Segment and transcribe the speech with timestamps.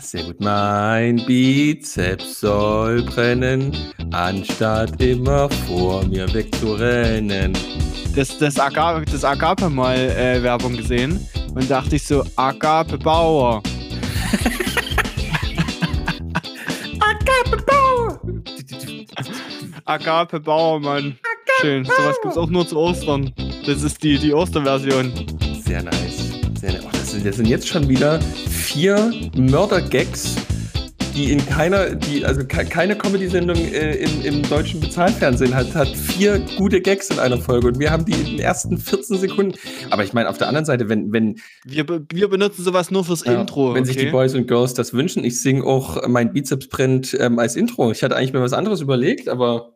[0.00, 0.40] Sehr gut.
[0.40, 3.76] Mein Bizeps soll brennen,
[4.12, 7.52] anstatt immer vor mir wegzurennen.
[8.14, 13.62] Das, das, Agape, das Agape mal äh, Werbung gesehen und dachte ich so, Agape Bauer.
[17.00, 18.20] Agape Bauer!
[19.84, 21.18] Agape Bauer, Mann.
[21.60, 21.84] Schön.
[21.84, 23.32] Sowas gibt's auch nur zu Ostern.
[23.66, 25.12] Das ist die, die Osterversion.
[25.64, 26.32] Sehr nice.
[26.60, 26.84] Sehr nice.
[26.84, 28.20] Oh, das, sind, das sind jetzt schon wieder
[28.72, 30.36] vier Mörder-Gags,
[31.16, 36.38] die in keiner, die, also keine Comedy-Sendung äh, im, im deutschen Bezahlfernsehen hat, hat vier
[36.58, 39.54] gute Gags in einer Folge und wir haben die in den ersten 14 Sekunden.
[39.88, 41.36] Aber ich meine, auf der anderen Seite, wenn, wenn.
[41.64, 43.72] Wir, wir benutzen sowas nur fürs ja, Intro.
[43.72, 43.92] Wenn okay.
[43.92, 47.56] sich die Boys und Girls das wünschen, ich singe auch mein Bizeps brennt ähm, als
[47.56, 47.90] Intro.
[47.90, 49.72] Ich hatte eigentlich mir was anderes überlegt, aber.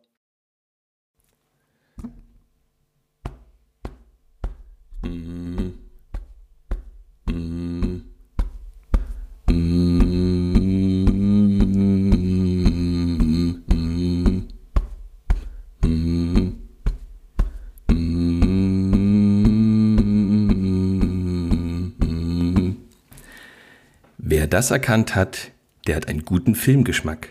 [24.53, 25.49] Das erkannt hat,
[25.87, 27.29] der hat einen guten Filmgeschmack.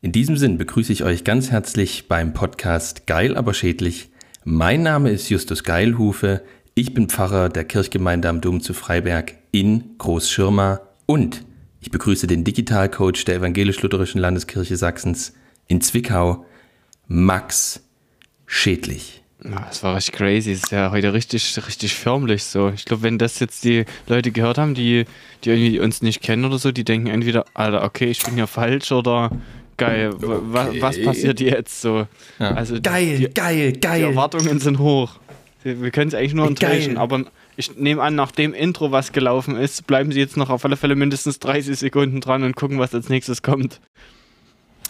[0.00, 4.08] In diesem Sinn begrüße ich euch ganz herzlich beim Podcast Geil aber schädlich.
[4.42, 6.42] Mein Name ist Justus Geilhufe.
[6.74, 11.44] Ich bin Pfarrer der Kirchgemeinde am Dom zu Freiberg in Großschirma und
[11.82, 15.34] ich begrüße den Digitalcoach der Evangelisch-Lutherischen Landeskirche Sachsens
[15.66, 16.46] in Zwickau,
[17.06, 17.82] Max
[18.46, 19.23] Schädlich.
[19.44, 20.52] Das war richtig crazy.
[20.52, 22.70] Das ist ja heute richtig, richtig förmlich so.
[22.70, 25.04] Ich glaube, wenn das jetzt die Leute gehört haben, die,
[25.44, 28.46] die irgendwie uns nicht kennen oder so, die denken entweder, Alter, okay, ich bin ja
[28.46, 29.30] falsch oder
[29.76, 30.80] geil, okay.
[30.80, 32.06] was passiert jetzt so?
[32.38, 32.52] Ja.
[32.52, 33.98] Also geil, die, geil, geil.
[34.00, 35.16] Die Erwartungen sind hoch.
[35.62, 37.02] Wir können es eigentlich nur enttäuschen, Geil.
[37.02, 37.24] aber
[37.56, 40.76] ich nehme an, nach dem Intro, was gelaufen ist, bleiben Sie jetzt noch auf alle
[40.76, 43.80] Fälle mindestens 30 Sekunden dran und gucken, was als nächstes kommt.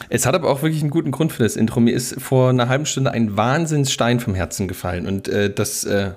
[0.08, 1.80] Es hat aber auch wirklich einen guten Grund für das Intro.
[1.80, 6.12] Mir ist vor einer halben Stunde ein Wahnsinnsstein vom Herzen gefallen und äh, das äh,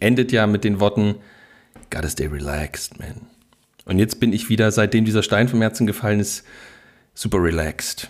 [0.00, 1.16] endet ja mit den Worten
[1.90, 3.28] Gotta stay relaxed, man.
[3.86, 6.44] Und jetzt bin ich wieder, seitdem dieser Stein vom Herzen gefallen ist,
[7.14, 8.08] super relaxed.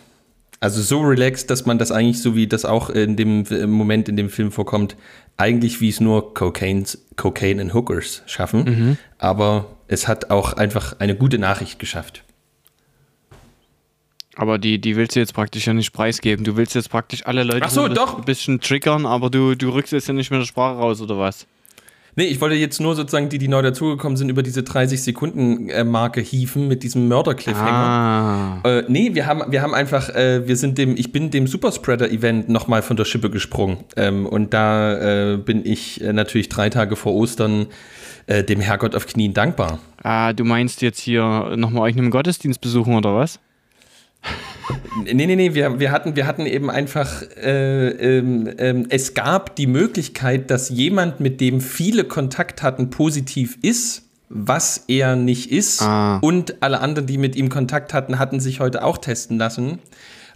[0.61, 4.17] Also so relaxed, dass man das eigentlich, so wie das auch in dem Moment in
[4.17, 4.97] dem Film vorkommt,
[5.37, 8.65] eigentlich wie es nur Cocaines, Cocaine and Hookers schaffen.
[8.65, 8.99] Mhm.
[9.19, 12.25] Aber es hat auch einfach eine gute Nachricht geschafft.
[14.37, 16.45] Aber die, die willst du jetzt praktisch ja nicht preisgeben.
[16.45, 18.19] Du willst jetzt praktisch alle Leute so, doch.
[18.19, 21.19] ein bisschen triggern, aber du, du rückst jetzt ja nicht mit der Sprache raus, oder
[21.19, 21.47] was?
[22.17, 26.69] Nee, ich wollte jetzt nur sozusagen die, die neu dazugekommen sind, über diese 30-Sekunden-Marke hieven
[26.69, 27.73] mit diesem Mörder-Cliffhanger.
[27.73, 28.61] Ah.
[28.63, 32.49] Äh, nee, wir haben, wir haben einfach, äh, wir sind dem, ich bin dem Superspreader-Event
[32.49, 33.79] nochmal von der Schippe gesprungen.
[33.97, 37.67] Ähm, und da äh, bin ich äh, natürlich drei Tage vor Ostern
[38.29, 39.81] äh, dem Herrgott auf Knien dankbar.
[40.05, 43.41] Ah, du meinst jetzt hier nochmal euch einen Gottesdienst besuchen oder was?
[45.05, 49.57] Nee, nee, nee, wir, wir, hatten, wir hatten eben einfach, äh, ähm, ähm, es gab
[49.57, 55.83] die Möglichkeit, dass jemand, mit dem viele Kontakt hatten, positiv ist, was er nicht ist.
[55.83, 56.19] Ah.
[56.19, 59.81] Und alle anderen, die mit ihm Kontakt hatten, hatten sich heute auch testen lassen.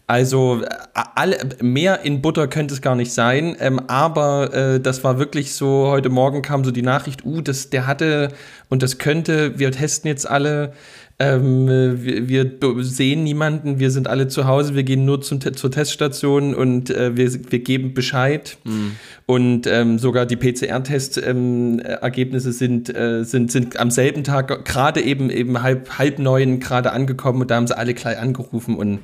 [0.08, 0.68] Also äh,
[1.14, 5.54] alle, mehr in Butter könnte es gar nicht sein, ähm, aber äh, das war wirklich
[5.54, 8.32] so, heute Morgen kam so die Nachricht, uh, das, der hatte
[8.70, 10.72] und das könnte, wir testen jetzt alle,
[11.20, 12.48] ähm, wir, wir,
[12.84, 17.16] sehen niemanden, wir sind alle zu Hause, wir gehen nur zum, zur Teststation und äh,
[17.16, 18.56] wir, wir geben Bescheid.
[18.62, 18.92] Mhm.
[19.26, 25.28] Und ähm, sogar die PCR-Test-Ergebnisse ähm, sind, äh, sind, sind am selben Tag gerade eben
[25.30, 29.00] eben halb, halb neun gerade angekommen und da haben sie alle gleich angerufen und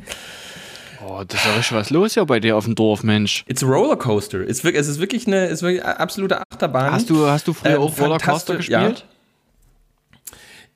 [1.06, 3.44] Oh, das ist ja richtig was los hier bei dir auf dem Dorf, Mensch.
[3.46, 4.40] It's a Rollercoaster.
[4.40, 6.92] Es ist wirklich eine, ist wirklich eine absolute Achterbahn.
[6.92, 9.00] Hast du, hast du früher äh, auch Rollercoaster gespielt?
[9.00, 9.13] Ja.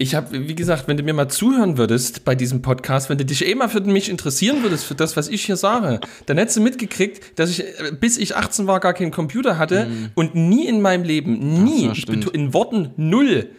[0.01, 3.25] Ich habe, wie gesagt, wenn du mir mal zuhören würdest bei diesem Podcast, wenn du
[3.25, 6.57] dich eh mal für mich interessieren würdest, für das, was ich hier sage, dann hättest
[6.57, 10.11] du mitgekriegt, dass ich, äh, bis ich 18 war, gar keinen Computer hatte mhm.
[10.15, 13.51] und nie in meinem Leben, nie, so, in Worten null,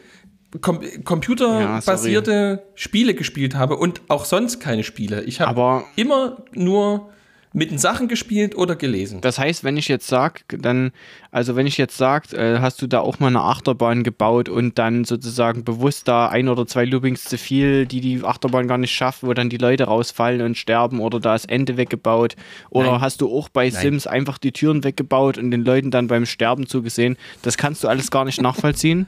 [0.61, 5.23] Com computerbasierte ja, Spiele gespielt habe und auch sonst keine Spiele.
[5.25, 7.11] Ich habe immer nur
[7.51, 9.21] mit den Sachen gespielt oder gelesen.
[9.21, 10.91] Das heißt, wenn ich jetzt sage, dann,
[11.31, 14.77] also wenn ich jetzt sage, äh, hast du da auch mal eine Achterbahn gebaut und
[14.77, 18.93] dann sozusagen bewusst da ein oder zwei Loopings zu viel, die die Achterbahn gar nicht
[18.93, 22.35] schaffen, wo dann die Leute rausfallen und sterben oder da das Ende weggebaut
[22.69, 23.01] oder Nein.
[23.01, 23.81] hast du auch bei Nein.
[23.81, 27.17] Sims einfach die Türen weggebaut und den Leuten dann beim Sterben zugesehen?
[27.41, 29.07] Das kannst du alles gar nicht nachvollziehen?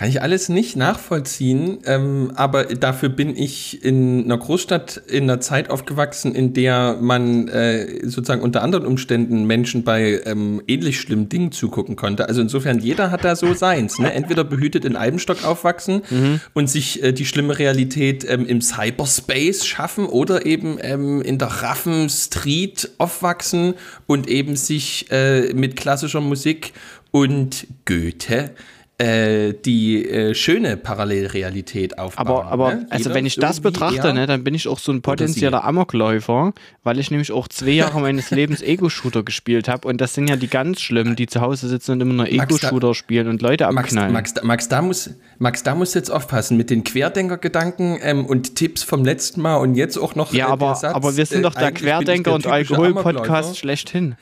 [0.00, 5.42] Kann ich alles nicht nachvollziehen, ähm, aber dafür bin ich in einer Großstadt in einer
[5.42, 11.28] Zeit aufgewachsen, in der man äh, sozusagen unter anderen Umständen Menschen bei ähm, ähnlich schlimmen
[11.28, 12.30] Dingen zugucken konnte.
[12.30, 13.98] Also insofern, jeder hat da so seins.
[13.98, 14.10] Ne?
[14.14, 16.40] Entweder behütet in Eibenstock aufwachsen mhm.
[16.54, 21.48] und sich äh, die schlimme Realität ähm, im Cyberspace schaffen oder eben ähm, in der
[21.48, 23.74] Raffen Street aufwachsen
[24.06, 26.72] und eben sich äh, mit klassischer Musik
[27.10, 28.54] und Goethe
[29.00, 32.26] äh, die äh, schöne Parallelrealität aufbauen.
[32.26, 32.86] Aber, aber ne?
[32.90, 36.52] also wenn ich das betrachte, ne, dann bin ich auch so ein potenzieller Amokläufer,
[36.84, 40.36] weil ich nämlich auch zwei Jahre meines Lebens Ego-Shooter gespielt habe und das sind ja
[40.36, 44.12] die ganz schlimmen, die zu Hause sitzen und immer nur Ego-Shooter spielen und Leute abknallen.
[44.12, 48.54] Max, Max, Max, da muss, Max, da muss jetzt aufpassen mit den Querdenker-Gedanken ähm, und
[48.56, 51.42] Tipps vom letzten Mal und jetzt auch noch Ja, äh, aber, Satz, aber wir sind
[51.42, 54.16] doch der Querdenker- der und Alkohol-Podcast schlechthin.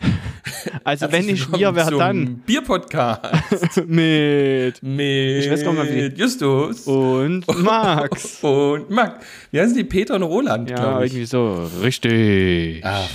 [0.82, 2.36] Also wenn nicht wir, wer dann?
[2.46, 3.76] Bier-Podcast.
[3.86, 4.82] mit.
[4.82, 5.44] Mit.
[5.44, 6.20] Ich weiß gar nicht mehr wie.
[6.20, 6.86] Justus.
[6.86, 8.42] Und Max.
[8.42, 9.24] und Max.
[9.50, 9.84] Wie heißen die?
[9.84, 11.68] Peter und Roland, Ja, irgendwie so.
[11.82, 12.84] Richtig.
[12.84, 13.08] Ach.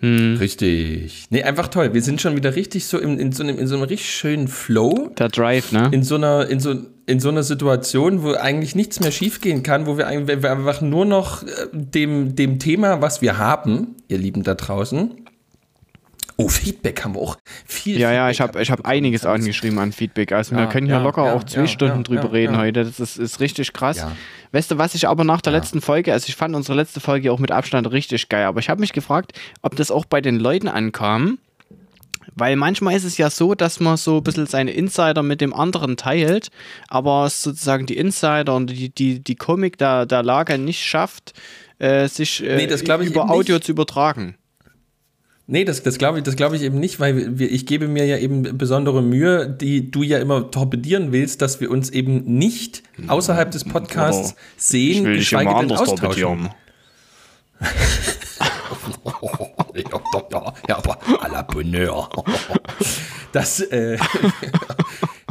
[0.00, 0.36] Hm.
[0.36, 1.26] Richtig.
[1.30, 1.94] Nee, einfach toll.
[1.94, 4.48] Wir sind schon wieder richtig so in, in, so, einem, in so einem richtig schönen
[4.48, 5.10] Flow.
[5.18, 5.88] Der Drive, ne?
[5.92, 6.74] In so einer, in so,
[7.06, 11.42] in so einer Situation, wo eigentlich nichts mehr schiefgehen kann, wo wir einfach nur noch
[11.42, 15.23] äh, dem, dem Thema, was wir haben, ihr Lieben da draußen,
[16.36, 17.98] Oh, Feedback haben wir auch viel.
[17.98, 20.32] Ja, Feedback ja, ich habe ich hab einiges angeschrieben an Feedback.
[20.32, 22.84] Also ja, wir können hier ja, locker ja, auch zwei Stunden drüber reden heute.
[22.84, 24.04] Das ist, ist richtig krass.
[24.50, 27.30] Weißt du, was ich aber nach der letzten Folge, also ich fand unsere letzte Folge
[27.32, 29.32] auch mit Abstand richtig geil, aber ich habe mich gefragt,
[29.62, 31.38] ob das auch bei den Leuten ankam.
[32.36, 35.52] Weil manchmal ist es ja so, dass man so ein bisschen seine Insider mit dem
[35.54, 36.48] anderen teilt,
[36.88, 41.32] aber sozusagen die Insider und die, die, die Komik der, der Lage nicht schafft,
[41.78, 43.64] äh, sich äh, nee, über Audio nicht.
[43.64, 44.36] zu übertragen.
[45.46, 48.16] Nee, das, das glaube ich, glaub ich eben nicht, weil wir, ich gebe mir ja
[48.16, 53.50] eben besondere Mühe, die du ja immer torpedieren willst, dass wir uns eben nicht außerhalb
[53.50, 56.48] des Podcasts oh, sehen, geschweige denn austauschen.
[60.68, 62.08] ja, aber à la Bonheur.
[63.32, 63.98] Das, äh,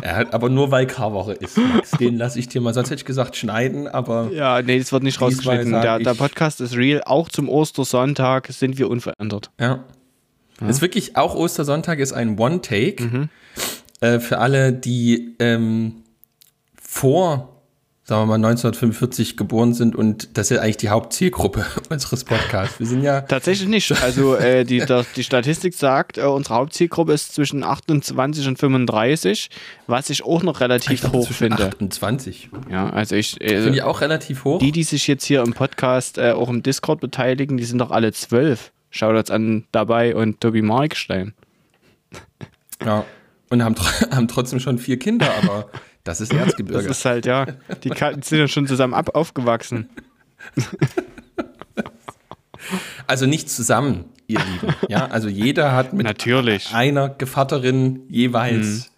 [0.32, 1.92] aber nur weil Karwoche ist, Max.
[1.92, 4.30] Den lasse ich dir mal, sonst hätte ich gesagt schneiden, aber.
[4.32, 5.72] Ja, nee, das wird nicht rausgeschnitten.
[5.72, 7.02] Der, der Podcast ist real.
[7.04, 9.50] Auch zum Ostersonntag sind wir unverändert.
[9.60, 9.84] Ja.
[10.62, 10.68] Ja.
[10.68, 13.04] Ist wirklich, auch Ostersonntag ist ein One-Take.
[13.04, 13.30] Mhm.
[14.04, 16.04] Äh, für alle, die ähm,
[16.78, 17.62] vor,
[18.04, 22.82] sagen wir mal, 1945 geboren sind und das ist ja eigentlich die Hauptzielgruppe unseres Podcasts.
[22.82, 23.22] Wir sind ja.
[23.22, 23.94] Tatsächlich nicht.
[24.04, 29.50] Also äh, die, der, die Statistik sagt, äh, unsere Hauptzielgruppe ist zwischen 28 und 35,
[29.88, 31.66] was ich auch noch relativ dachte, hoch finde.
[31.66, 32.50] 28.
[32.70, 33.40] Ja, also ich.
[33.40, 34.60] Äh, finde ich auch relativ hoch.
[34.60, 37.92] Die, die sich jetzt hier im Podcast äh, auch im Discord beteiligen, die sind doch
[37.92, 38.73] alle zwölf.
[38.94, 41.34] Shoutouts an dabei und Tobi Markstein.
[42.86, 43.06] Ja,
[43.50, 43.76] und haben,
[44.12, 45.70] haben trotzdem schon vier Kinder, aber
[46.04, 46.88] das ist Erzgebirge.
[46.88, 47.46] Das ist halt, ja,
[47.84, 47.90] die
[48.22, 49.90] sind ja schon zusammen ab aufgewachsen.
[53.08, 54.76] Also nicht zusammen, ihr Lieben.
[54.88, 56.74] Ja, also jeder hat mit Natürlich.
[56.74, 58.93] einer Gevatterin jeweils mhm.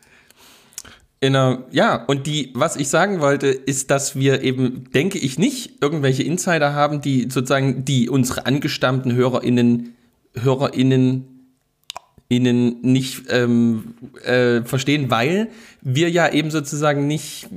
[1.21, 5.81] Einer, ja, und die, was ich sagen wollte, ist, dass wir eben, denke ich, nicht
[5.81, 9.95] irgendwelche Insider haben, die sozusagen, die unsere angestammten HörerInnen,
[10.35, 11.35] HörerInnen
[12.27, 15.49] ihnen nicht ähm, äh, verstehen, weil
[15.87, 17.47] wir ja eben sozusagen nicht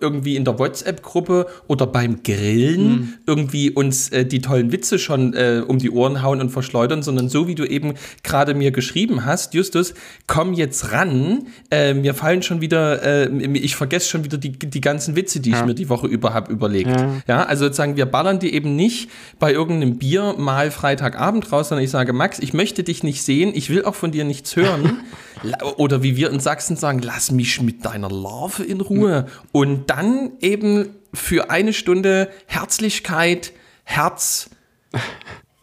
[0.00, 3.14] irgendwie in der WhatsApp-Gruppe oder beim Grillen mhm.
[3.26, 7.28] irgendwie uns äh, die tollen Witze schon äh, um die Ohren hauen und verschleudern, sondern
[7.28, 9.94] so wie du eben gerade mir geschrieben hast, Justus,
[10.28, 14.80] komm jetzt ran, äh, mir fallen schon wieder, äh, ich vergesse schon wieder die, die
[14.80, 15.58] ganzen Witze, die ja.
[15.58, 16.90] ich mir die Woche über habe überlegt.
[16.90, 17.22] Ja.
[17.26, 17.42] ja.
[17.44, 19.10] also sozusagen, wir ballern die eben nicht
[19.40, 23.50] bei irgendeinem Bier mal Freitagabend raus, sondern ich sage, Max, ich möchte dich nicht sehen,
[23.52, 25.00] ich will auch von dir nichts hören.
[25.76, 29.26] oder wie wir in Sachsen sagen, lass mich mit deiner Larve in Ruhe.
[29.52, 33.52] Und dann eben für eine Stunde Herzlichkeit,
[33.84, 34.50] Herz,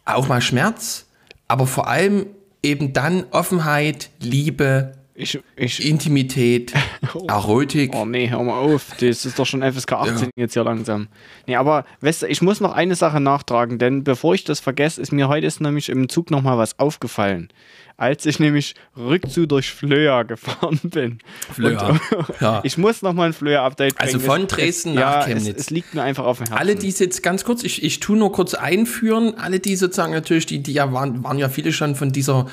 [0.05, 1.05] auch mal Schmerz,
[1.47, 2.27] aber vor allem
[2.63, 6.73] eben dann Offenheit, Liebe, ich, ich, Intimität,
[7.13, 7.95] oh, Erotik.
[7.95, 8.91] Oh nee, hör mal auf.
[8.99, 10.29] Das ist doch schon FSK 18 ja.
[10.35, 11.07] jetzt hier langsam.
[11.47, 15.01] Nee, aber weißt du, ich muss noch eine Sache nachtragen, denn bevor ich das vergesse,
[15.01, 17.49] ist mir heute ist nämlich im Zug nochmal was aufgefallen
[17.97, 21.19] als ich nämlich rückzu durch Flöa gefahren bin.
[21.53, 21.99] Flöa.
[22.41, 22.61] ja.
[22.63, 24.15] Ich muss nochmal ein Flöa-Update bringen.
[24.15, 25.47] Also von Dresden es, nach ja, Chemnitz.
[25.47, 26.59] Es, es, liegt mir einfach auf dem Herzen.
[26.59, 30.13] Alle, die es jetzt ganz kurz, ich, ich tue nur kurz einführen, alle, die sozusagen
[30.13, 32.47] natürlich, die, die ja waren, waren ja viele schon von dieser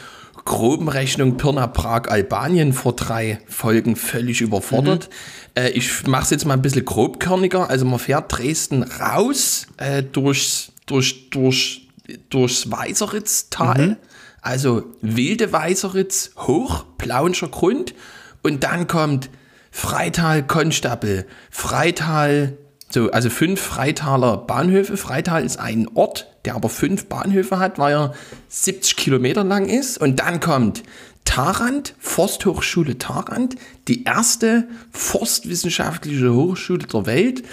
[0.45, 5.09] groben Rechnung Pirna Prag Albanien vor drei Folgen völlig überfordert.
[5.57, 5.63] Mhm.
[5.63, 7.69] Äh, ich mache es jetzt mal ein bisschen grobkörniger.
[7.69, 11.89] Also man fährt Dresden raus äh, durchs, durch, durch,
[12.31, 13.89] durchs Weißeritztal.
[13.89, 13.97] Mhm
[14.43, 17.95] also wilde Weißeritz, hoch, plauenscher Grund
[18.43, 19.31] und dann kommt
[19.71, 22.59] Freital Konstapel, Freital,
[22.91, 24.99] so, also fünf Freitaler Bahnhöfe.
[24.99, 28.15] Freital ist ein Ort, der aber fünf Bahnhöfe hat, weil er
[28.49, 29.97] 70 Kilometer lang ist.
[29.97, 30.83] Und dann kommt
[31.25, 33.57] Tarant, Forsthochschule Tarant,
[33.89, 37.45] die erste forstwissenschaftliche Hochschule der Welt.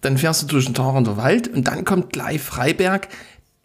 [0.00, 3.08] Dann fährst du durch den Taranter Wald und dann kommt gleich Freiberg,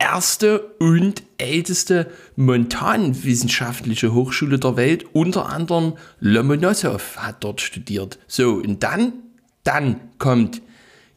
[0.02, 5.06] erste und älteste montanwissenschaftliche Hochschule der Welt.
[5.14, 8.18] Unter anderem Lomonossow hat dort studiert.
[8.28, 9.14] So, und dann,
[9.64, 10.62] dann kommt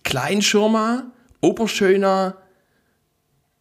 [0.02, 1.04] Kleinschirma,
[1.40, 2.36] Oberschöner,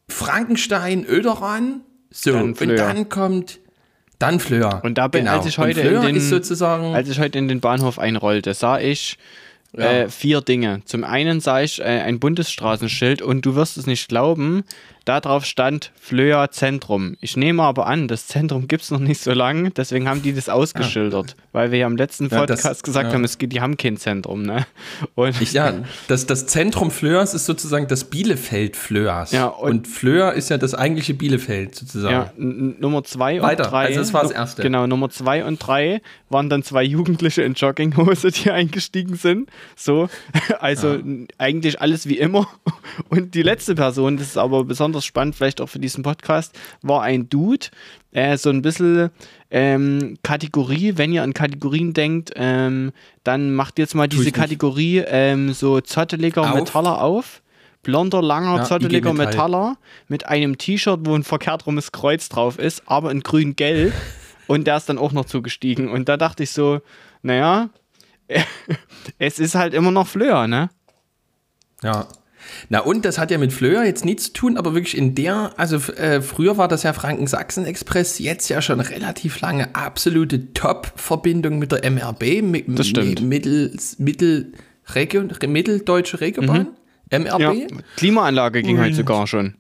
[0.10, 1.82] Frankenstein, Öderan.
[2.12, 3.60] So, Dann und dann kommt
[4.20, 4.82] dann Flöhr.
[4.84, 5.38] Und da bin, genau.
[5.38, 8.80] als ich heute in den, ist sozusagen als ich heute in den Bahnhof einrollte, sah
[8.80, 9.18] ich
[9.76, 9.86] Ja.
[9.86, 10.82] äh, vier Dinge.
[10.86, 14.64] Zum einen sah ich äh, ein Bundesstraßenschild und du wirst es nicht glauben,
[15.06, 17.18] da drauf stand Flöher Zentrum.
[17.20, 20.34] Ich nehme aber an, das Zentrum gibt es noch nicht so lange, deswegen haben die
[20.34, 23.14] das ausgeschildert, weil wir ja im letzten Ja, das- Podcast gesagt ja.
[23.14, 24.44] haben, es die haben kein Zentrum.
[24.44, 24.66] Ne?
[25.16, 25.74] Und Ich, ja,
[26.08, 29.32] das, das Zentrum Flörs ist sozusagen das Bielefeld Flörs.
[29.34, 32.14] Ja, und- und, Flöhr ist ja das eigentliche Bielefeld sozusagen.
[32.14, 33.86] Ja, Nummer zwei Weiter, und drei.
[33.88, 34.62] also das war das Erste.
[34.62, 39.50] Genau, Nummer zwei und drei waren dann zwei Jugendliche in Jogginghose, die eingestiegen sind.
[39.76, 40.08] So,
[40.60, 42.48] also n- eigentlich alles wie immer.
[43.10, 47.02] Und die letzte Person, das ist aber besonders spannend, vielleicht auch für diesen Podcast, war
[47.02, 47.68] ein Dude,
[48.12, 49.10] äh, so ein bisschen
[49.50, 52.92] ähm, Kategorie, wenn ihr an Kategorien denkt, ähm,
[53.24, 54.32] dann macht jetzt mal diese.
[54.32, 56.56] Kategorie ähm, so zotteliger Auf.
[56.56, 57.42] Metaller auf.
[57.84, 59.34] Blonder, langer, Ja, zotteliger IG Metall.
[59.34, 63.94] Metaller mit einem T-Shirt, wo ein verkehrt rumes Kreuz drauf ist, aber in grün-gelb.
[64.48, 65.90] Und der ist dann auch noch zugestiegen.
[65.90, 66.82] Und da dachte ich so,
[67.22, 67.70] naja,
[69.20, 70.70] es ist halt immer noch Fleur, ne?
[71.82, 72.08] Ja.
[72.70, 75.52] Na und das hat ja mit Flöhr jetzt nichts zu tun, aber wirklich in der,
[75.58, 81.72] also äh, früher war das ja Franken-Sachsen-Express, jetzt ja schon relativ lange absolute Top-Verbindung mit
[81.72, 83.22] der MRB, mit, Das stimmt.
[83.22, 84.54] Mittel, Mittel,
[84.94, 86.68] Region, Mitteldeutsche Regiobahn,
[87.10, 87.40] MRB.
[87.42, 87.54] Ja.
[87.98, 89.56] Klimaanlage ging Und- halt sogar schon.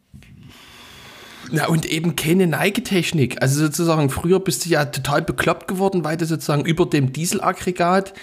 [1.55, 3.39] Na und eben keine Neigetechnik.
[3.39, 8.15] Also sozusagen, früher bist du ja total bekloppt geworden, weil du sozusagen über dem Dieselaggregat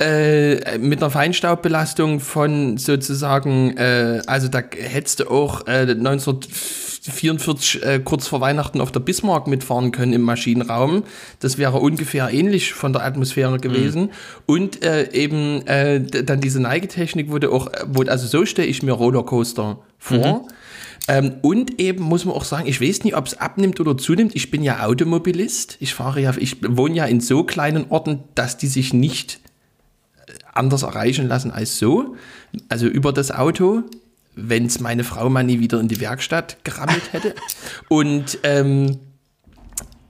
[0.00, 8.00] äh, mit einer Feinstaubbelastung von sozusagen, äh, also da hättest du auch äh, 1944 äh,
[8.02, 11.02] kurz vor Weihnachten auf der Bismarck mitfahren können im Maschinenraum.
[11.40, 14.12] Das wäre ungefähr ähnlich von der Atmosphäre gewesen.
[14.46, 18.92] Und äh, eben äh, dann diese Neigetechnik wurde auch, äh, also so stelle ich mir
[18.92, 20.48] Rollercoaster vor.
[21.08, 24.36] Ähm, und eben muss man auch sagen, ich weiß nicht, ob es abnimmt oder zunimmt.
[24.36, 25.78] Ich bin ja Automobilist.
[25.80, 29.40] Ich fahre ja, ich wohne ja in so kleinen Orten, dass die sich nicht
[30.26, 32.16] äh, anders erreichen lassen als so.
[32.68, 33.84] Also über das Auto,
[34.36, 37.34] wenn es meine Frau mal nie wieder in die Werkstatt gerammelt hätte.
[37.88, 38.98] Und ähm,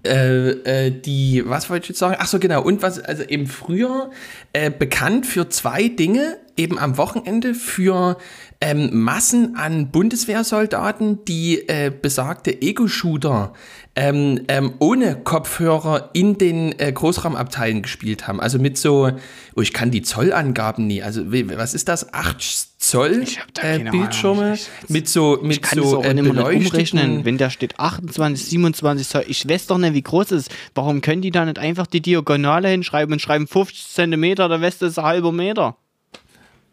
[0.05, 2.17] äh, äh, die, was wollte ich jetzt sagen?
[2.19, 2.63] Ach so, genau.
[2.63, 4.11] Und was, also eben früher
[4.53, 8.17] äh, bekannt für zwei Dinge, eben am Wochenende für
[8.61, 13.53] ähm, Massen an Bundeswehrsoldaten, die äh, besagte Ego-Shooter
[13.95, 18.41] ähm, ähm, ohne Kopfhörer in den äh, Großraumabteilen gespielt haben.
[18.41, 19.11] Also mit so,
[19.57, 21.03] oh, ich kann die Zollangaben nie.
[21.03, 22.13] Also was ist das?
[22.13, 22.37] 8
[22.79, 23.25] Zoll
[23.61, 23.91] äh, Ahnung.
[23.93, 29.09] Bildschirme Ich- mit so mit Ich kann so äh, beleuchteten- wenn da steht 28, 27
[29.09, 29.25] Zoll.
[29.29, 30.55] Ich weiß doch nicht, wie groß es ist.
[30.75, 34.83] Warum können die da nicht einfach die Diagonale hinschreiben und schreiben 50 Zentimeter, der West
[34.83, 35.77] ist ein halber Meter?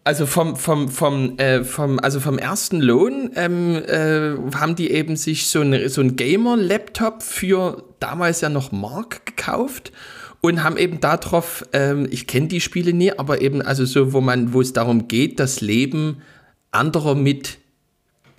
[0.08, 5.16] Also vom, vom, vom, äh, vom, also vom ersten Lohn ähm, äh, haben die eben
[5.16, 9.92] sich so, eine, so ein Gamer-Laptop für damals ja noch Mark gekauft
[10.42, 14.22] und haben eben darauf, ähm, ich kenne die Spiele nie, aber eben also so, wo
[14.22, 16.22] man, wo es darum geht, das Leben
[16.70, 17.58] anderer mit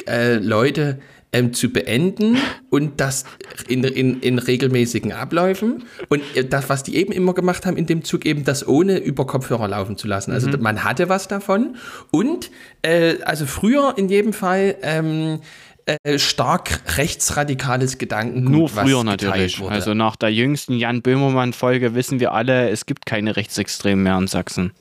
[0.07, 1.01] äh, Leute
[1.37, 2.39] ähm, zu beenden
[2.71, 3.25] und das
[3.69, 5.85] in, in, in regelmäßigen Abläufen.
[6.09, 8.99] Und äh, das, was die eben immer gemacht haben in dem Zug, eben das ohne
[8.99, 10.33] über Kopfhörer laufen zu lassen.
[10.33, 11.77] Also man hatte was davon.
[12.11, 12.51] Und
[12.83, 15.41] äh, also früher in jedem Fall ähm,
[15.85, 18.53] äh, stark rechtsradikales Gedankengut.
[18.53, 19.61] Nur früher natürlich.
[19.61, 19.75] Wurde.
[19.75, 24.27] Also nach der jüngsten Jan Böhmermann-Folge wissen wir alle, es gibt keine Rechtsextremen mehr in
[24.27, 24.73] Sachsen.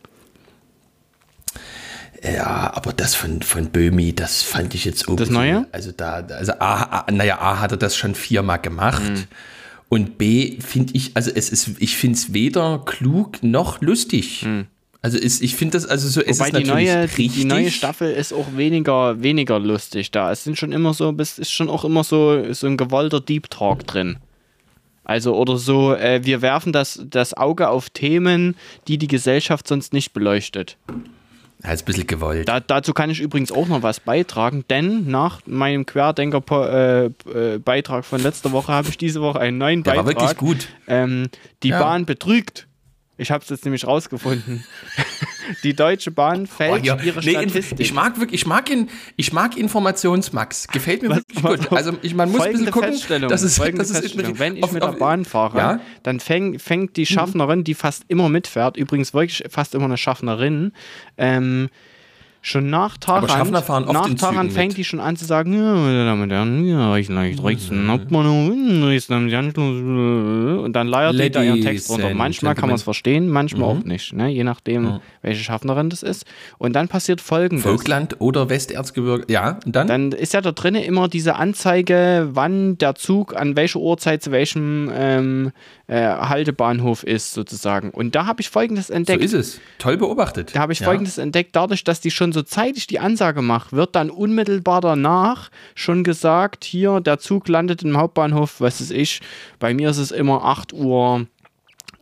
[2.25, 5.05] Ja, aber das von, von Böhmi, das fand ich jetzt.
[5.07, 5.67] Das Neue?
[5.71, 9.03] Also da, also A, A, naja, A hat er das schon viermal gemacht.
[9.03, 9.23] Mhm.
[9.89, 14.45] Und B finde ich, also es ist, ich finde es weder klug noch lustig.
[15.01, 16.45] Also ist, ich finde das, also so, es Mhm.
[16.45, 17.33] Wobei ist die natürlich neue, richtig.
[17.33, 20.31] die neue Staffel ist auch weniger, weniger lustig da.
[20.31, 23.51] Es sind schon immer so, es ist schon auch immer so, so ein gewollter Deep
[23.51, 24.17] Talk drin.
[25.03, 28.55] Also oder so, äh, wir werfen das, das Auge auf Themen,
[28.87, 30.77] die die Gesellschaft sonst nicht beleuchtet.
[31.65, 32.47] Ja, ist ein bisschen gewollt.
[32.47, 38.51] Da, dazu kann ich übrigens auch noch was beitragen, denn nach meinem Querdenker-Beitrag von letzter
[38.51, 40.21] Woche habe ich diese Woche einen neuen Der war Beitrag.
[40.23, 40.67] wirklich gut.
[40.87, 41.27] Ähm,
[41.63, 41.79] die Ja.
[41.79, 42.67] Bahn betrügt.
[43.17, 44.63] Ich habe es jetzt nämlich rausgefunden.
[45.63, 46.97] Die Deutsche Bahn fällt Oh, ja.
[47.01, 47.79] ihre Nee, Statistik.
[47.79, 50.67] ich mag wirklich, ich mag ihn, ich mag Informationsmax.
[50.69, 51.71] Gefällt mir Was- wirklich gut.
[51.71, 52.91] Also ich, man muss ein bisschen gucken,
[53.29, 54.37] dass es, folgende dass es Feststellung.
[54.39, 55.79] Wenn ich auf- mit der Bahn fahre, Ja?
[56.03, 60.73] dann fäng, fängt die Schaffnerin, die fast immer mitfährt, übrigens wirklich fast immer eine Schaffnerin,
[61.17, 61.69] ähm,
[62.45, 65.55] schon nach fahren oft nach Zügen fängt die schon an zu sagen,
[70.63, 72.13] und dann leiert die da ihren Text runter.
[72.13, 74.29] Manchmal kann man es verstehen, manchmal auch nicht, ne?
[74.29, 76.25] je nachdem, welche Schaffnerin das ist.
[76.59, 77.65] Und dann passiert folgendes.
[77.65, 79.25] Vogtland oder Westerzgebirge.
[79.27, 79.87] Ja, und dann?
[79.87, 84.31] Dann ist ja da drinnen immer diese Anzeige, wann der Zug an welcher Uhrzeit zu
[84.31, 85.51] welchem ähm,
[85.87, 87.89] äh, Haltebahnhof ist, sozusagen.
[87.89, 89.23] Und da habe ich folgendes so entdeckt.
[89.23, 89.59] ist es.
[89.79, 90.55] Toll beobachtet.
[90.55, 93.95] Da habe ich folgendes entdeckt, dadurch, dass die schon so zeitig die Ansage macht, wird
[93.95, 99.21] dann unmittelbar danach schon gesagt, hier, der Zug landet im Hauptbahnhof, was ist ich,
[99.57, 101.25] bei mir ist es immer 8 Uhr.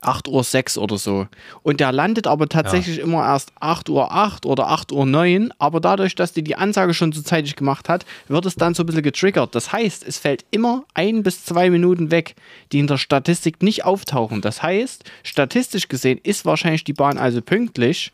[0.06, 1.28] 8 Uhr 6 oder so.
[1.62, 5.52] Und der landet aber tatsächlich immer erst 8 Uhr 8 oder 8 Uhr 9.
[5.60, 8.84] Aber dadurch, dass die die Ansage schon so zeitig gemacht hat, wird es dann so
[8.84, 9.56] ein bisschen getriggert.
[9.56, 12.36] Das heißt, es fällt immer ein bis zwei Minuten weg,
[12.74, 14.42] die in der Statistik nicht auftauchen.
[14.42, 18.12] Das heißt, statistisch gesehen ist wahrscheinlich die Bahn also pünktlich.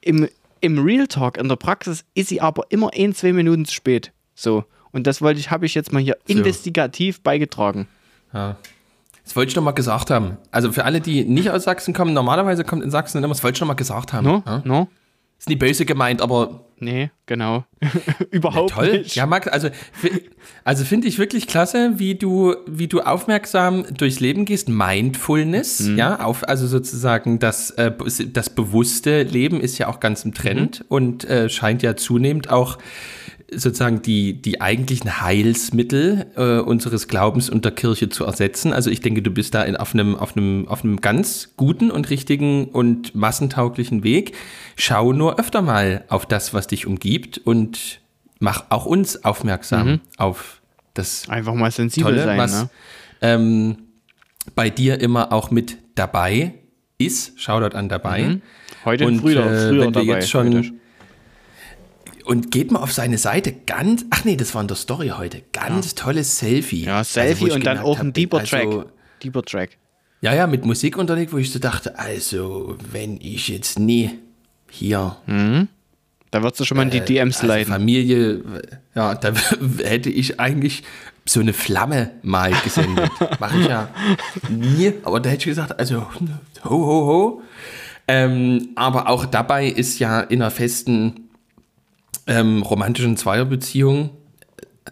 [0.00, 0.28] Im,
[0.62, 4.12] im Real Talk, in der Praxis, ist sie aber immer ein, zwei Minuten zu spät.
[4.34, 4.64] So.
[4.92, 7.88] Und das wollte ich, habe ich jetzt mal hier investigativ beigetragen.
[8.32, 8.56] Ja.
[9.24, 10.36] Das wollte ich noch mal gesagt haben.
[10.50, 13.56] Also für alle, die nicht aus Sachsen kommen, normalerweise kommt in Sachsen immer, das wollte
[13.56, 14.24] ich noch mal gesagt haben.
[14.24, 14.42] No?
[14.46, 14.62] Ja?
[14.64, 14.88] No?
[15.42, 17.64] Ist nie böse gemeint, aber Nee, genau.
[18.32, 18.98] Überhaupt toll.
[18.98, 19.14] nicht.
[19.16, 19.68] Ja, Max, also,
[20.64, 24.68] also finde ich wirklich klasse, wie du, wie du aufmerksam durchs Leben gehst.
[24.68, 25.98] Mindfulness, Mhm.
[25.98, 27.92] ja, auf, also sozusagen das, äh,
[28.32, 30.86] das bewusste Leben ist ja auch ganz im Trend Mhm.
[30.88, 32.78] und äh, scheint ja zunehmend auch
[33.54, 38.72] sozusagen die, die eigentlichen Heilsmittel äh, unseres Glaubens und der Kirche zu ersetzen.
[38.72, 41.90] Also ich denke, du bist da in, auf, einem, auf, einem, auf einem ganz guten
[41.90, 44.34] und richtigen und massentauglichen Weg.
[44.76, 48.00] Schau nur öfter mal auf das, was dich umgibt und
[48.38, 50.60] mach auch uns aufmerksam auf
[50.94, 52.70] das Einfach mal sensibel Tolle, sein, was ne?
[53.22, 53.76] ähm,
[54.54, 56.54] bei dir immer auch mit dabei
[56.98, 57.40] ist.
[57.40, 58.40] Shoutout an dabei.
[58.84, 60.04] Heute Und früher, äh, früher wenn wir dabei.
[60.04, 60.72] jetzt schon heute.
[62.24, 65.42] Und geht mal auf seine Seite ganz, ach nee, das war in der Story heute,
[65.52, 66.84] ganz tolles Selfie.
[66.84, 68.86] Ja, Also, Selfie ich und dann auch ein deeper also, Track.
[69.22, 69.70] Deeper Track.
[70.20, 74.18] Ja, ja, mit Musik unterlegt, wo ich so dachte, also wenn ich jetzt nie
[74.70, 75.16] hier
[76.30, 77.72] Da würdest du schon mal in die DMs also leiten.
[77.72, 78.42] Familie,
[78.94, 79.32] ja, da
[79.82, 80.84] hätte ich eigentlich
[81.24, 83.10] so eine Flamme mal gesendet.
[83.40, 83.88] Mache ich ja
[84.48, 86.06] nie, aber da hätte ich gesagt, also
[86.64, 87.42] ho, ho, ho.
[88.08, 91.28] Ähm, aber auch dabei ist ja in einer festen
[92.26, 94.10] ähm, romantischen Zweierbeziehung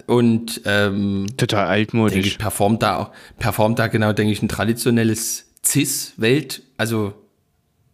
[0.07, 2.27] und ähm, Total altmodisch.
[2.27, 7.15] ich, performt da, performt da genau, denke ich, ein traditionelles Cis-Welt, also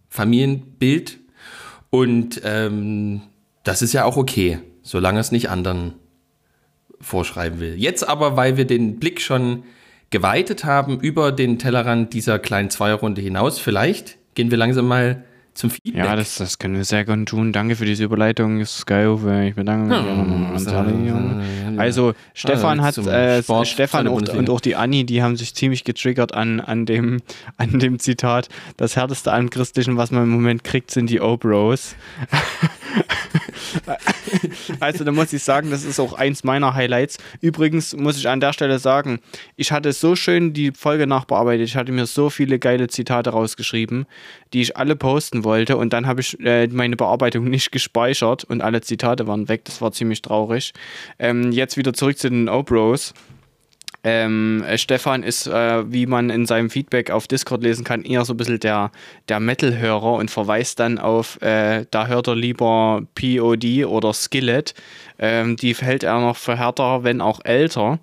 [0.09, 1.19] Familienbild.
[1.91, 3.23] Und ähm,
[3.65, 5.95] das ist ja auch okay, solange es nicht anderen
[7.01, 7.75] vorschreiben will.
[7.77, 9.65] Jetzt aber, weil wir den Blick schon
[10.11, 15.25] geweitet haben über den Tellerrand dieser kleinen Zweierrunde hinaus, vielleicht gehen wir langsam mal
[15.57, 15.97] zum Feedback.
[15.97, 17.53] Ja, das, das können wir sehr gerne tun.
[17.53, 18.61] Danke für diese Überleitung.
[18.61, 19.49] Das ist geil, Uwe.
[19.49, 19.99] Ich bedanke mich.
[21.09, 21.79] Junge.
[21.79, 25.55] Also, Stefan hat, zum äh, Sport, Stefan und, und auch die Anni, die haben sich
[25.55, 27.21] ziemlich getriggert an, an, dem,
[27.57, 28.49] an dem Zitat.
[28.77, 31.97] Das härteste an Christlichen, was man im Moment kriegt, sind die O-Bros.
[34.81, 37.19] Also da muss ich sagen, das ist auch eins meiner Highlights.
[37.41, 39.21] Übrigens muss ich an der Stelle sagen,
[39.57, 41.67] ich hatte so schön die Folge nachbearbeitet.
[41.67, 44.07] Ich hatte mir so viele geile Zitate rausgeschrieben,
[44.53, 48.63] die ich alle posten wollte und dann habe ich äh, meine Bearbeitung nicht gespeichert und
[48.63, 49.65] alle Zitate waren weg.
[49.65, 50.73] Das war ziemlich traurig.
[51.19, 53.15] Ähm, jetzt wieder zurück zu den O-Bros.
[54.09, 58.25] Ähm, äh, Stefan ist, äh, wie man in seinem Feedback auf Discord lesen kann, eher
[58.25, 58.93] so ein bisschen der,
[59.29, 64.75] der Metal-Hörer und verweist dann auf, äh, da hört er lieber POD oder Skillet.
[65.19, 67.99] Ähm, die hält er noch für härter, wenn auch älter.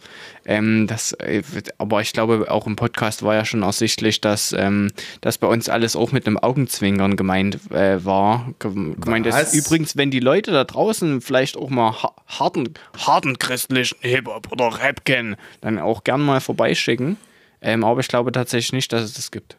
[0.46, 1.44] Ähm, das, äh,
[1.78, 5.70] aber ich glaube, auch im Podcast war ja schon ersichtlich, dass ähm, das bei uns
[5.70, 8.52] alles auch mit einem Augenzwinkern gemeint äh, war.
[8.60, 13.38] Ge- Gemeint ist übrigens, wenn die Leute da draußen vielleicht auch mal ha harten, harten
[13.38, 17.18] christlichen Hip-Hop oder Rap kennen, dann auch gern mal vorbeischicken.
[17.62, 19.58] Ähm, aber ich glaube tatsächlich nicht, dass es das gibt.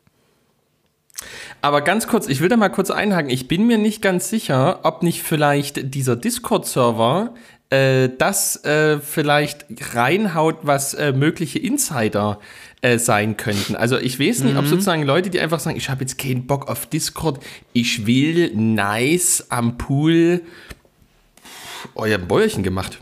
[1.65, 3.31] Aber ganz kurz, ich will da mal kurz einhaken.
[3.31, 7.33] Ich bin mir nicht ganz sicher, ob nicht vielleicht dieser Discord-Server
[7.71, 12.39] äh, das äh, vielleicht reinhaut, was äh, mögliche Insider
[12.83, 13.77] äh, sein könnten.
[13.77, 16.69] Also ich weiß nicht, ob sozusagen Leute, die einfach sagen, ich habe jetzt keinen Bock
[16.69, 20.43] auf Discord, ich will nice am Pool.
[21.95, 23.01] Oh, ihr habt ein Bäuerchen gemacht.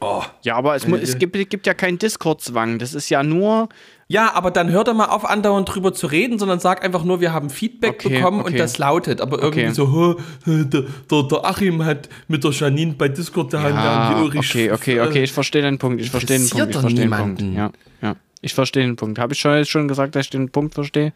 [0.00, 2.78] Oh, Ja, aber es, es gibt, gibt ja keinen Discord-Zwang.
[2.78, 3.68] Das ist ja nur
[4.06, 7.20] Ja, aber dann hör doch mal auf, andauernd drüber zu reden, sondern sag einfach nur,
[7.20, 8.52] wir haben Feedback Okay, bekommen okay.
[8.52, 9.20] und das lautet.
[9.22, 9.72] Aber irgendwie Okay.
[9.74, 14.10] so, "Hä, der, der, der Achim hat mit der Janine bei Discord, da haben Ja,
[14.18, 14.50] wir Ulrich.
[14.50, 17.40] okay, okay, okay, ich verstehe den Punkt, ich verstehe den Punkt, ich verstehe den Punkt.
[17.42, 17.70] Ja,
[18.02, 18.16] ja.
[18.42, 19.18] Ich verstehe den Punkt.
[19.18, 21.14] Habe ich schon jetzt schon gesagt, dass ich den Punkt verstehe?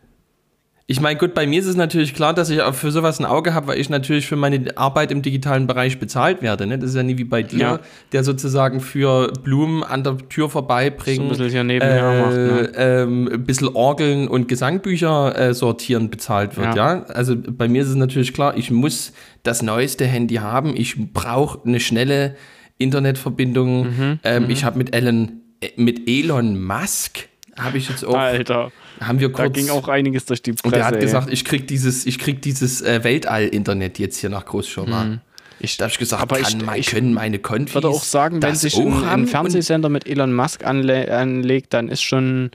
[0.91, 3.27] Ich meine, gut, bei mir ist es natürlich klar, dass ich auch für sowas ein
[3.27, 6.67] Auge habe, weil ich natürlich für meine Arbeit im digitalen Bereich bezahlt werde.
[6.67, 6.79] Ne?
[6.79, 7.81] Das ist ja nie wie bei dir, Ja.
[8.13, 12.73] der sozusagen für Blumen an der Tür So ein bisschen nebenher macht, ne?
[12.77, 16.75] ähm, ein bisschen Orgeln und Gesangbücher äh, sortieren bezahlt wird.
[16.75, 16.95] Ja.
[16.95, 17.03] Ja.
[17.05, 20.75] Also bei mir ist es natürlich klar, ich muss das neueste Handy haben.
[20.75, 22.35] Ich brauche eine schnelle
[22.79, 23.83] Internetverbindung.
[23.89, 28.71] Mhm, ähm, ich habe mit Elon, äh, mit Elon Musk habe ich jetzt auch, Alter,
[29.01, 30.67] haben wir da kurz ging auch einiges durch die Presse.
[30.67, 31.01] und der hat ey.
[31.01, 35.21] gesagt, ich krieg dieses, ich krieg dieses äh, Weltall-Internet jetzt hier nach Großschirma.
[35.61, 38.03] ich, Da habe ich gesagt, aber kann, ich, mein, ich können meine Konfis würde auch
[38.03, 42.51] sagen, wenn sich auch ein, ein Fernsehsender mit Elon Musk anle anlegt, dann ist schon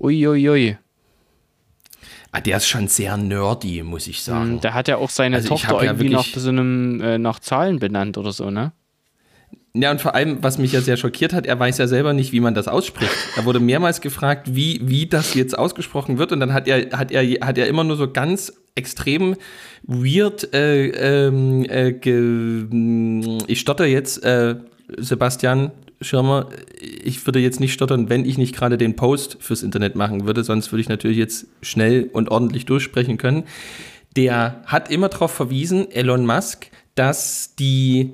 [0.00, 0.76] uiuiui.
[2.34, 4.60] Ah, der ist schon sehr nerdy, muss ich sagen.
[4.62, 7.18] Der hat ja auch seine Also ich Tochter hab ja irgendwie nach so einem äh,
[7.18, 8.72] nach Zahlen benannt oder so, ne?
[9.74, 12.32] Ja, und vor allem, was mich ja sehr schockiert hat, er weiß ja selber nicht,
[12.32, 13.12] wie man das ausspricht.
[13.36, 16.30] Er wurde mehrmals gefragt, wie, wie das jetzt ausgesprochen wird.
[16.30, 19.36] Und dann hat er, hat er, hat er immer nur so ganz extrem
[19.84, 20.88] weird, äh,
[21.26, 22.66] ähm, äh, ge,
[23.46, 24.56] ich stotter jetzt, äh,
[24.98, 26.48] Sebastian Schirmer,
[26.80, 30.44] ich würde jetzt nicht stottern, wenn ich nicht gerade den Post fürs Internet machen würde,
[30.44, 33.44] sonst würde ich natürlich jetzt schnell und ordentlich durchsprechen können.
[34.16, 38.10] Der hat immer darauf verwiesen, Elon Musk, dass die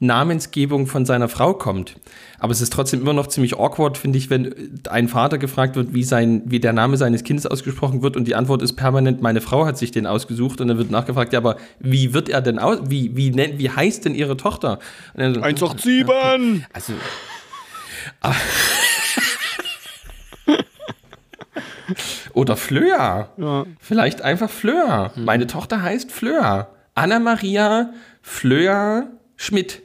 [0.00, 1.96] Namensgebung von seiner Frau kommt.
[2.38, 5.94] Aber es ist trotzdem immer noch ziemlich awkward, finde ich, wenn ein Vater gefragt wird,
[5.94, 9.40] wie, sein, wie der Name seines Kindes ausgesprochen wird und die Antwort ist permanent, meine
[9.40, 12.58] Frau hat sich den ausgesucht und dann wird nachgefragt, ja, aber wie wird er denn
[12.58, 14.80] aus, wie, wie, nennt, wie heißt denn ihre Tochter?
[15.14, 16.66] Und dann so, 187!
[16.72, 16.92] also,
[22.34, 23.28] oder Flöa.
[23.36, 23.64] Ja.
[23.78, 25.12] Vielleicht einfach Flöa.
[25.16, 26.68] Meine Tochter heißt Flöa.
[26.94, 29.83] Anna-Maria Flöa Schmidt.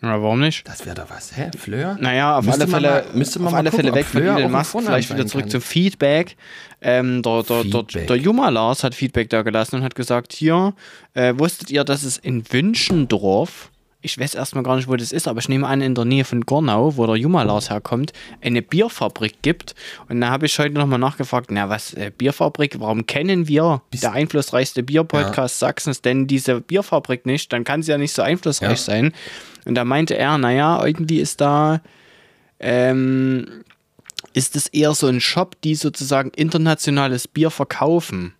[0.00, 0.66] Ja, warum nicht?
[0.68, 1.50] Das wäre doch was, hä?
[1.58, 1.96] Flöa?
[2.00, 4.36] Naja, auf Müsste alle Fälle, mal- müsste man auf alle gucken, Fälle weg von Fleur
[4.38, 5.50] Elon Musk, vielleicht wieder zurück kann.
[5.50, 6.36] zum Feedback.
[6.80, 8.06] Ähm, der, der, der, Feedback.
[8.06, 10.72] der Juma Lars hat Feedback da gelassen und hat gesagt, hier,
[11.14, 15.26] äh, wusstet ihr, dass es in Wünschendorf, ich weiß erstmal gar nicht, wo das ist,
[15.26, 18.62] aber ich nehme an, in der Nähe von Gornau, wo der Juma Lars herkommt, eine
[18.62, 19.74] Bierfabrik gibt.
[20.08, 24.12] Und da habe ich heute nochmal nachgefragt, na was, äh, Bierfabrik, warum kennen wir, der
[24.12, 27.52] einflussreichste Bierpodcast Sachsens, denn diese Bierfabrik nicht?
[27.52, 28.76] Dann kann sie ja nicht so einflussreich Ja.
[28.76, 29.12] sein.
[29.64, 31.80] Und da meinte er, naja, irgendwie ist da,
[32.60, 33.64] ähm,
[34.32, 38.34] ist es eher so ein Shop, die sozusagen internationales Bier verkaufen.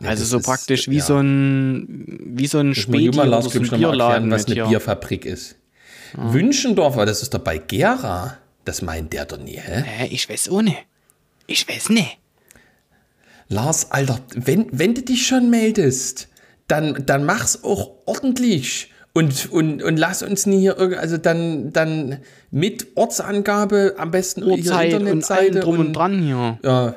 [0.00, 1.04] Ja, also so ist- praktisch wie ja.
[1.04, 4.66] so ein wie so ein Späti oder Lars so ein Bierladen erklären, was eine hier.
[4.66, 5.56] Bierfabrik ist.
[6.14, 8.38] Wünschendorf, aber das ist doch bei Gera.
[8.64, 9.82] Das meint der doch nie, hä?
[9.82, 10.74] Hä, ich weiß ohne.
[11.46, 12.18] Ich weiß nicht.
[13.48, 16.28] Lars, Alter, wenn, wenn du dich schon meldest,
[16.66, 18.92] dann, dann mach's auch ordentlich.
[19.14, 22.18] Und, und, und lass uns nie hier irgendwie, also dann, dann
[22.50, 26.58] mit Ortsangabe am besten Uhrzeit und allem drum und dran hier.
[26.62, 26.94] Ja,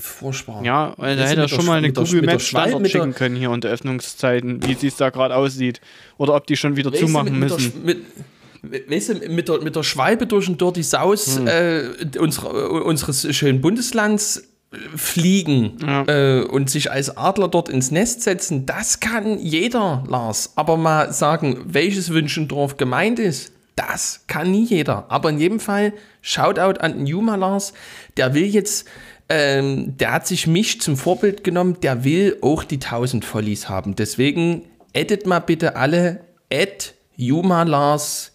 [0.00, 0.64] furchtbar.
[0.64, 3.36] Ja, weil da hätte er schon mal eine Google mit der Maps der- schicken können
[3.36, 5.80] hier unter Öffnungszeiten, wie es da gerade aussieht.
[6.18, 7.84] Oder ob die schon wieder Weißt zumachen mit, müssen.
[7.84, 7.98] Mit,
[8.90, 11.46] weißt du, mit der, mit der Schwalbe durch den Dirty Saus Hm.
[11.46, 16.04] äh, unsere, unseres schönen Bundeslands äh, fliegen Ja.
[16.06, 20.52] äh, und sich als Adler dort ins Nest setzen, das kann jeder, Lars.
[20.56, 25.06] Aber mal sagen, welches Wünschendorf gemeint ist, das kann nie jeder.
[25.08, 27.72] Aber in jedem Fall, Shoutout an den Juma Lars,
[28.18, 28.86] der will jetzt,
[29.30, 33.94] ähm, der hat sich mich zum Vorbild genommen, der will auch die 1000 Volleys haben.
[33.94, 34.64] Deswegen
[34.94, 38.32] addet mal bitte alle, add Juma Lars.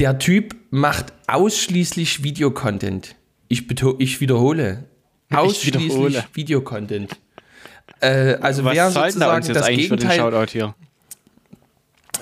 [0.00, 3.14] Der Typ macht ausschließlich Videocontent.
[3.46, 4.84] Ich, ich wiederhole.
[5.30, 6.24] Ausschließlich wiederhole.
[6.34, 7.16] Videocontent.
[8.00, 10.74] Äh, also wer Was da uns sozusagen jetzt das eigentlich für den Gegenteil Shoutout hier?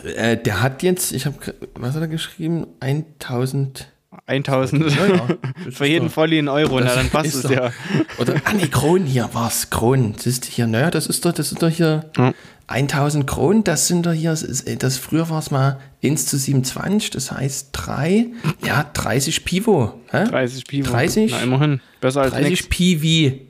[0.04, 1.36] äh, der hat jetzt, ich habe,
[1.74, 2.66] was hat er geschrieben?
[2.80, 3.88] 1000.
[4.26, 4.90] 1000.
[4.96, 5.28] Ja, ja.
[5.64, 7.50] Das Für ist jeden doch- Volli in Euro, na das dann passt ist es doch-
[7.50, 7.70] ja.
[8.18, 9.70] Oder, ah nee, Kronen hier war's.
[9.70, 10.14] Kronen.
[10.18, 12.32] Siehst du hier, naja, das ist doch, das ist doch hier Ja.
[12.66, 16.38] 1000 Kronen, das sind doch hier, das, ist- das früher war es mal 1 zu
[16.38, 18.26] 27, das heißt 3,
[18.64, 20.00] ja, 30 Pivo.
[20.10, 20.24] Hä?
[20.24, 20.90] 30 Pivo.
[20.90, 21.32] 30?
[21.32, 21.80] Na, immerhin.
[22.00, 22.68] Besser als 30 nichts.
[22.68, 23.40] PV.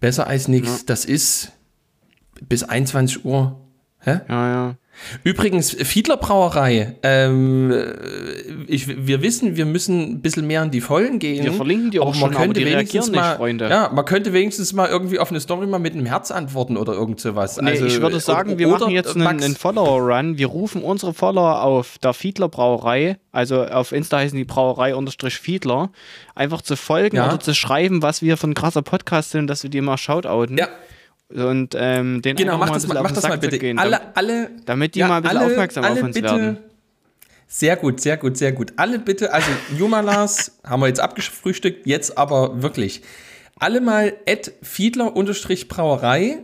[0.00, 0.84] Besser als nichts.
[0.84, 1.52] Das ist
[2.48, 3.60] bis 21 Uhr.
[4.00, 4.20] Hä?
[4.28, 4.76] Ja, ja.
[5.22, 7.74] Übrigens, Fiedler Brauerei, ähm,
[8.66, 11.44] ich, wir wissen, wir müssen ein bisschen mehr in die Vollen gehen.
[11.44, 13.68] Wir verlinken die auch schon, man könnte wenigstens mal, nicht, Freunde.
[13.68, 16.92] Ja, man könnte wenigstens mal irgendwie auf eine Story mal mit einem Herz antworten oder
[16.94, 17.60] irgend sowas.
[17.60, 20.38] Nee, also, ich würde sagen, wir machen jetzt einen, einen Follower-Run.
[20.38, 25.34] Wir rufen unsere Follower auf der Fiedler Brauerei, also auf Insta heißen die Brauerei unterstrich
[25.38, 25.90] Fiedler,
[26.34, 27.26] einfach zu folgen Ja.
[27.28, 30.56] oder zu schreiben, was wir für ein krasser Podcast sind, dass wir die mal shoutouten.
[30.58, 30.68] Ja,
[31.28, 33.58] Und ähm, den genau, mach mal das mal, mach das mal bitte.
[33.58, 36.58] gehen, alle, alle, damit die mal ein bisschen aufmerksam auf uns werden.
[37.46, 38.72] Sehr gut, sehr gut, sehr gut.
[38.76, 43.02] Alle bitte, also Jumalas haben wir jetzt abgefrühstückt, jetzt aber wirklich.
[43.56, 46.38] Alle mal at Fiedler-Brauerei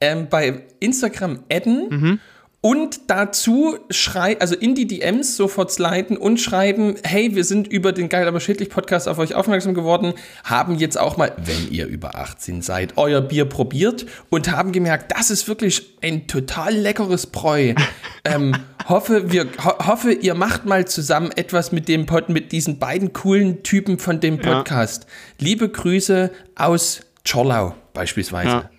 [0.00, 2.20] ähm, bei Instagram adden Mhm.
[2.66, 7.92] Und dazu schrei, also in die DMs sofort sliden und schreiben, hey, wir sind über
[7.92, 11.86] den Geil aber schädlich Podcast auf euch aufmerksam geworden, haben jetzt auch mal, wenn ihr
[11.86, 17.28] über 18 seid, euer Bier probiert und haben gemerkt, das ist wirklich ein total leckeres
[17.28, 17.74] Bräu.
[18.24, 18.56] ähm,
[18.88, 23.12] hoffe, wir, ho hoffe, ihr macht mal zusammen etwas mit dem Pod, mit diesen beiden
[23.12, 24.56] coolen Typen von dem Ja.
[24.56, 25.06] Podcast.
[25.38, 28.48] Liebe Grüße aus Czorlau beispielsweise.
[28.48, 28.70] Ja.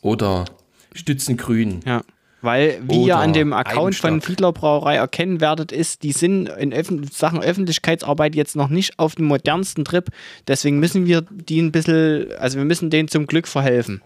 [0.00, 0.46] Oder
[0.94, 1.80] Stützengrün.
[1.84, 2.00] Ja.
[2.44, 4.20] Weil, wie Oder ihr an dem Account von.
[4.20, 9.14] Fiedler Brauerei erkennen werdet, ist, die sind in Öffn Sachen Öffentlichkeitsarbeit jetzt noch nicht auf
[9.14, 10.08] dem modernsten Trip.
[10.46, 14.02] Deswegen müssen wir die ein bisschen, also wir müssen denen zum Glück verhelfen.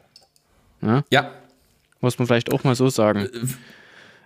[1.10, 1.32] Ja,
[2.00, 3.28] Muss man vielleicht auch mal so sagen.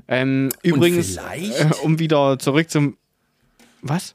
[0.09, 1.51] Ähm, übrigens, äh,
[1.83, 2.99] um wieder zurück zum.
[3.81, 4.15] Was?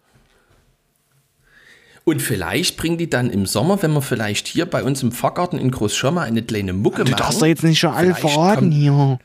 [2.04, 5.60] Und vielleicht bringen die dann im Sommer, wenn wir vielleicht hier bei uns im Pfarrgarten
[5.60, 7.20] in Großschirmer eine kleine Mucke Du machen.
[7.20, 9.20] darfst doch jetzt nicht schon alle verraten hier.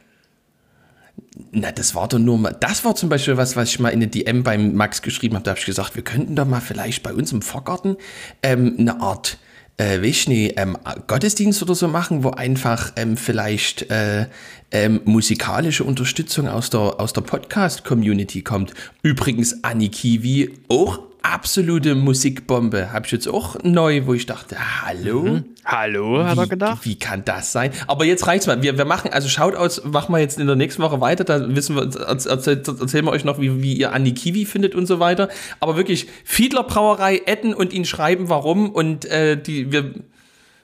[1.51, 3.99] Na, das war doch nur mal, das war zum Beispiel was, was ich mal in
[3.99, 5.45] eine DM beim Max geschrieben habe.
[5.45, 7.97] Da habe ich gesagt, wir könnten doch mal vielleicht bei uns im Pfarrgarten
[8.43, 9.39] ähm, eine Art,
[9.77, 14.27] äh, weiß ich nicht, ähm, Gottesdienst oder so machen, wo einfach ähm, vielleicht äh,
[14.71, 18.73] ähm, musikalische Unterstützung aus der, aus der Podcast-Community kommt.
[19.03, 22.93] Übrigens, Anni Kiwi, auch absolute Musikbombe.
[22.93, 25.41] Habe ich jetzt auch neu, wo ich dachte, hallo?
[25.65, 26.85] Hallo, hat er Wie, gedacht?
[26.85, 27.71] wie kann das sein?
[27.87, 28.63] Aber jetzt reicht's mal.
[28.63, 31.25] Wir, wir machen, also Shoutouts machen wir jetzt in der nächsten Woche weiter.
[31.25, 34.75] Da wissen wir, erz- erzähl, erzählen wir euch noch, wie, wie ihr Andi Kiwi findet
[34.75, 35.29] und so weiter.
[35.61, 38.71] Aber wirklich, Fiedler Brauerei adden und ihn schreiben, warum.
[38.71, 39.95] Und äh, die, wir,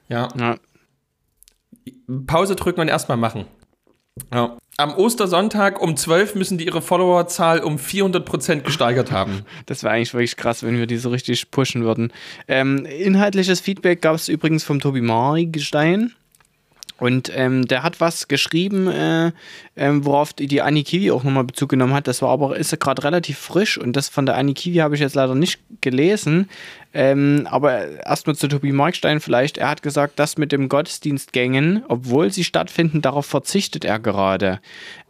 [0.09, 0.57] ja, Ja.
[2.27, 3.45] Pause drücken und erstmal machen.
[4.33, 4.57] Ja.
[4.77, 9.45] Am Ostersonntag um 12 müssen die ihre Followerzahl um 400% gesteigert haben.
[9.67, 12.13] Das wäre eigentlich wirklich krass, wenn wir die so richtig pushen würden.
[12.47, 16.15] Ähm, inhaltliches Feedback gab es übrigens vom Tobi Margestein.
[16.99, 19.33] Und ähm, der hat was geschrieben, äh,
[19.79, 22.09] ähm, worauf die, die Anni Kiwi auch nochmal Bezug genommen hat.
[22.09, 25.01] Das war aber, ist gerade relativ frisch und das von der Anni Kiwi habe ich
[25.01, 26.49] jetzt leider nicht gelesen.
[26.95, 29.59] Ähm, aber erstmal zu Tobi Markstein vielleicht.
[29.59, 34.61] Er hat gesagt, das mit dem Gottesdienstgängen, obwohl sie stattfinden, darauf verzichtet er gerade.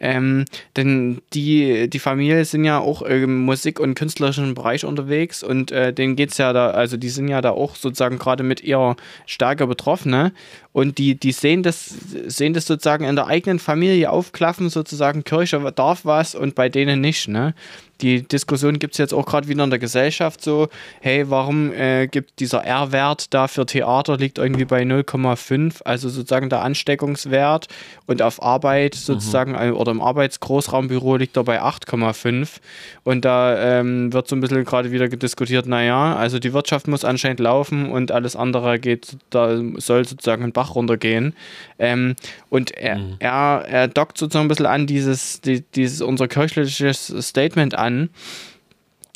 [0.00, 0.44] Ähm,
[0.76, 5.92] denn die, die Familie sind ja auch im Musik- und künstlerischen Bereich unterwegs und äh,
[5.92, 8.96] denen geht es ja da, also die sind ja da auch sozusagen gerade mit ihrer
[9.26, 10.32] stärker Betroffene
[10.72, 11.94] und die, die sehen das,
[12.26, 17.00] sehen das sozusagen in der eigenen Familie aufklaffen, sozusagen Kirche darf was und bei denen
[17.00, 17.54] nicht, ne?
[18.00, 20.68] Die Diskussion gibt es jetzt auch gerade wieder in der Gesellschaft so,
[21.00, 26.48] hey, warum äh, gibt dieser R-Wert da für Theater liegt irgendwie bei 0,5, also sozusagen
[26.48, 27.68] der Ansteckungswert.
[28.06, 32.58] Und auf Arbeit sozusagen äh, oder im Arbeitsgroßraumbüro liegt er bei 8,5
[33.04, 37.04] und da ähm, wird so ein bisschen gerade wieder diskutiert, naja, also die Wirtschaft muss
[37.04, 41.34] anscheinend laufen und alles andere geht, da soll sozusagen ein Bach runtergehen.
[41.78, 42.16] Ähm,
[42.50, 47.74] und er, er, er dockt sozusagen ein bisschen an dieses, die, dieses unser kirchliches Statement
[47.74, 47.87] an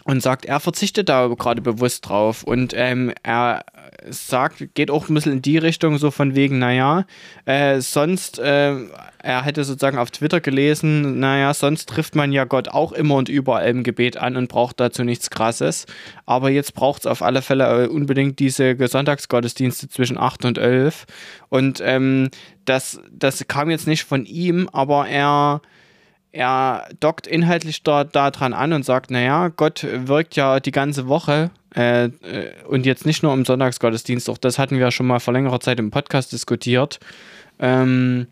[0.04, 3.64] und sagt, er verzichtet da gerade bewusst drauf und ähm, er
[4.11, 7.06] sagt, geht auch ein bisschen in die Richtung, so von wegen, naja,
[7.44, 8.74] äh, sonst, äh,
[9.18, 13.28] er hätte sozusagen auf Twitter gelesen, naja, sonst trifft man ja Gott auch immer und
[13.28, 15.87] überall im Gebet an und braucht dazu nichts Krasses.
[16.26, 21.06] Aber jetzt braucht es auf alle Fälle äh, unbedingt diese Sonntagsgottesdienste zwischen 8 und 11.
[21.48, 22.30] Und ähm,
[22.64, 25.62] das, das kam jetzt nicht von ihm, aber er
[26.33, 31.07] er dockt inhaltlich da, da dran an und sagt, naja, Gott wirkt ja die ganze
[31.07, 32.11] Woche äh, äh,
[32.66, 35.61] und jetzt nicht nur im Sonntagsgottesdienst, auch das hatten wir ja schon mal vor längerer
[35.61, 37.01] Zeit im Podcast diskutiert.
[37.59, 38.27] Ähm,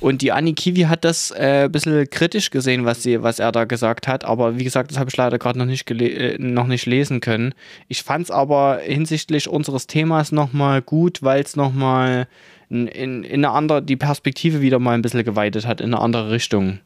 [0.00, 3.50] und die Anni Kiwi hat das äh, ein bisschen kritisch gesehen, was, sie, was er
[3.50, 4.24] da gesagt hat.
[4.24, 7.52] Aber wie gesagt, das habe ich leider gerade noch, nicht äh, noch nicht lesen können.
[7.88, 12.28] Ich fand es aber hinsichtlich unseres Themas nochmal gut, weil es nochmal
[12.70, 13.46] in, in, in
[13.86, 16.78] die Perspektive wieder mal ein bisschen geweitet hat, in eine andere Richtung.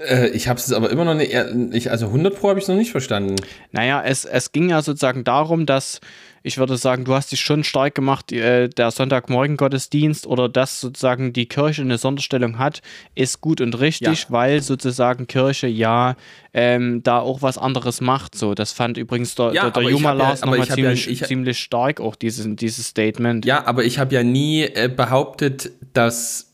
[0.00, 1.32] Äh, ich habe es aber immer noch nicht,
[1.72, 3.36] ich, also 100 Pro habe ich es noch nicht verstanden.
[3.72, 6.00] Naja, es, es ging ja sozusagen darum, dass
[6.42, 11.32] ich würde sagen, du hast dich schon stark gemacht, äh, der Sonntagmorgen-Gottesdienst oder dass sozusagen
[11.32, 12.80] die Kirche eine Sonderstellung hat,
[13.14, 14.30] ist gut und richtig, ja.
[14.30, 16.16] weil sozusagen Kirche ja
[16.54, 18.34] ähm, da auch was anderes macht.
[18.34, 21.58] So, das fand übrigens der, ja, der, der Juma Lars ja, nochmal ziemlich, ja, ziemlich
[21.58, 23.44] stark, auch dieses, dieses Statement.
[23.44, 26.49] Ja, aber ich habe ja nie äh, behauptet, dass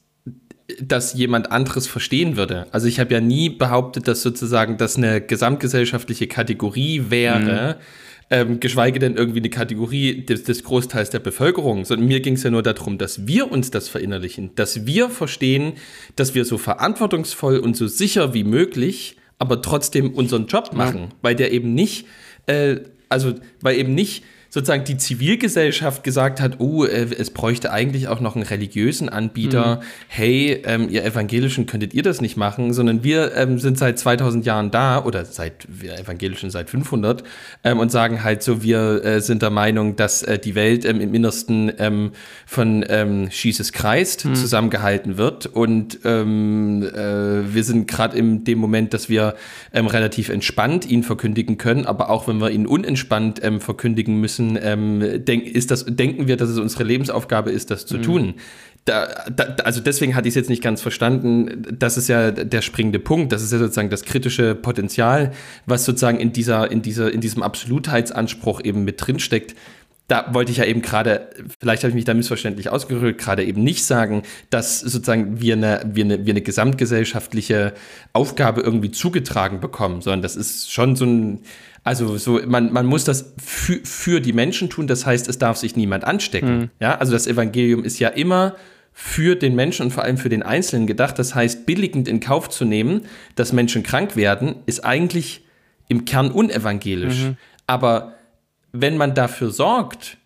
[0.81, 2.67] dass jemand anderes verstehen würde.
[2.73, 7.83] Also ich habe ja nie behauptet, dass sozusagen das eine gesamtgesellschaftliche Kategorie wäre, mhm.
[8.31, 12.43] ähm, geschweige denn irgendwie eine Kategorie des, des Großteils der Bevölkerung, sondern mir ging es
[12.43, 15.75] ja nur darum, dass wir uns das verinnerlichen, dass wir verstehen,
[16.17, 21.09] dass wir so verantwortungsvoll und so sicher wie möglich, aber trotzdem unseren Job machen, ja.
[21.23, 22.07] weil der eben nicht,
[22.47, 24.25] äh, also weil eben nicht
[24.57, 29.77] sozusagen die Zivilgesellschaft gesagt hat, oh, äh, es bräuchte eigentlich auch noch einen religiösen Anbieter.
[29.77, 29.81] Mhm.
[30.09, 34.47] Hey, ähm, ihr Evangelischen könntet ihr das nicht machen, sondern wir ähm, sind seit 2000
[34.47, 37.23] Jahren da oder seit wir Evangelischen seit 500
[37.65, 41.03] ähm, und sagen halt so, wir äh, sind der Meinung, dass äh, die Welt ähm,
[41.03, 42.13] im Innersten ähm,
[42.47, 44.37] von ähm, Jesus Christ mhm.
[44.37, 49.35] zusammengehalten wird und ähm, äh, wir sind gerade in dem Moment, dass wir
[49.75, 55.25] relativ entspannt ihn verkündigen können, aber auch wenn wir ihn unentspannt verkündigen müssen, müssen, ähm,
[55.25, 58.03] denk, ist das, denken wir, dass es unsere Lebensaufgabe ist, das zu mhm.
[58.03, 58.35] tun.
[58.85, 61.67] Da, da, also deswegen hatte ich es jetzt nicht ganz verstanden.
[61.77, 63.33] Das ist ja der springende Punkt.
[63.33, 65.33] Das ist ja sozusagen das kritische Potenzial,
[65.67, 69.57] was sozusagen in dieser, in dieser, in diesem Absolutheitsanspruch eben mit drinsteckt.
[70.09, 73.65] Da wollte ich ja eben gerade, vielleicht habe ich mich da missverständlich ausgerückt, gerade eben
[73.65, 77.75] nicht sagen, dass sozusagen wir eine, wir eine, wir eine gesamtgesellschaftliche
[78.13, 81.41] Aufgabe irgendwie zugetragen bekommen, sondern das ist schon so ein,
[81.83, 85.57] also so, man, man muss das für, für die Menschen tun, das heißt, es darf
[85.57, 86.59] sich niemand anstecken.
[86.59, 86.71] Mhm.
[86.81, 88.57] Ja, also das Evangelium ist ja immer
[88.99, 91.19] für den Menschen und vor allem für den Einzelnen gedacht.
[91.19, 93.03] Das heißt, billigend in Kauf zu nehmen,
[93.35, 95.45] dass Menschen krank werden, ist eigentlich
[95.87, 97.25] im Kern unevangelisch.
[97.25, 97.37] Mhm.
[97.67, 98.16] Aber
[98.81, 100.19] wenn man dafür sorgt,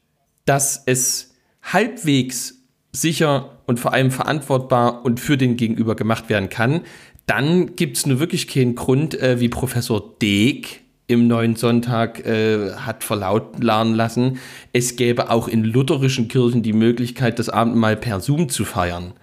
[0.44, 6.82] dass es halbwegs sicher und vor allem verantwortbar und für den Gegenüber gemacht werden kann,
[7.26, 12.72] dann gibt es nur wirklich keinen Grund, äh, wie Professor Deeg im neuen Sonntag äh,
[12.72, 14.38] hat verlauten lassen,
[14.72, 19.14] es gäbe auch in lutherischen Kirchen die Möglichkeit, das Abendmahl per Zoom zu feiern.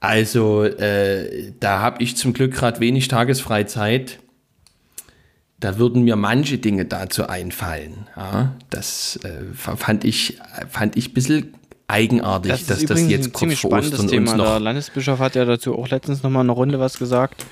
[0.00, 4.18] Also äh, da habe ich zum Glück gerade wenig Tagesfreizeit.
[5.60, 8.06] Da würden mir manche Dinge dazu einfallen.
[8.16, 11.54] Ja, das äh, fand ich, fand ich ein bisschen
[11.86, 14.30] eigenartig, das dass das jetzt kurz vor Ostern Thema.
[14.32, 14.46] uns noch...
[14.46, 17.44] Der Landesbischof hat ja dazu auch letztens noch mal eine Runde was gesagt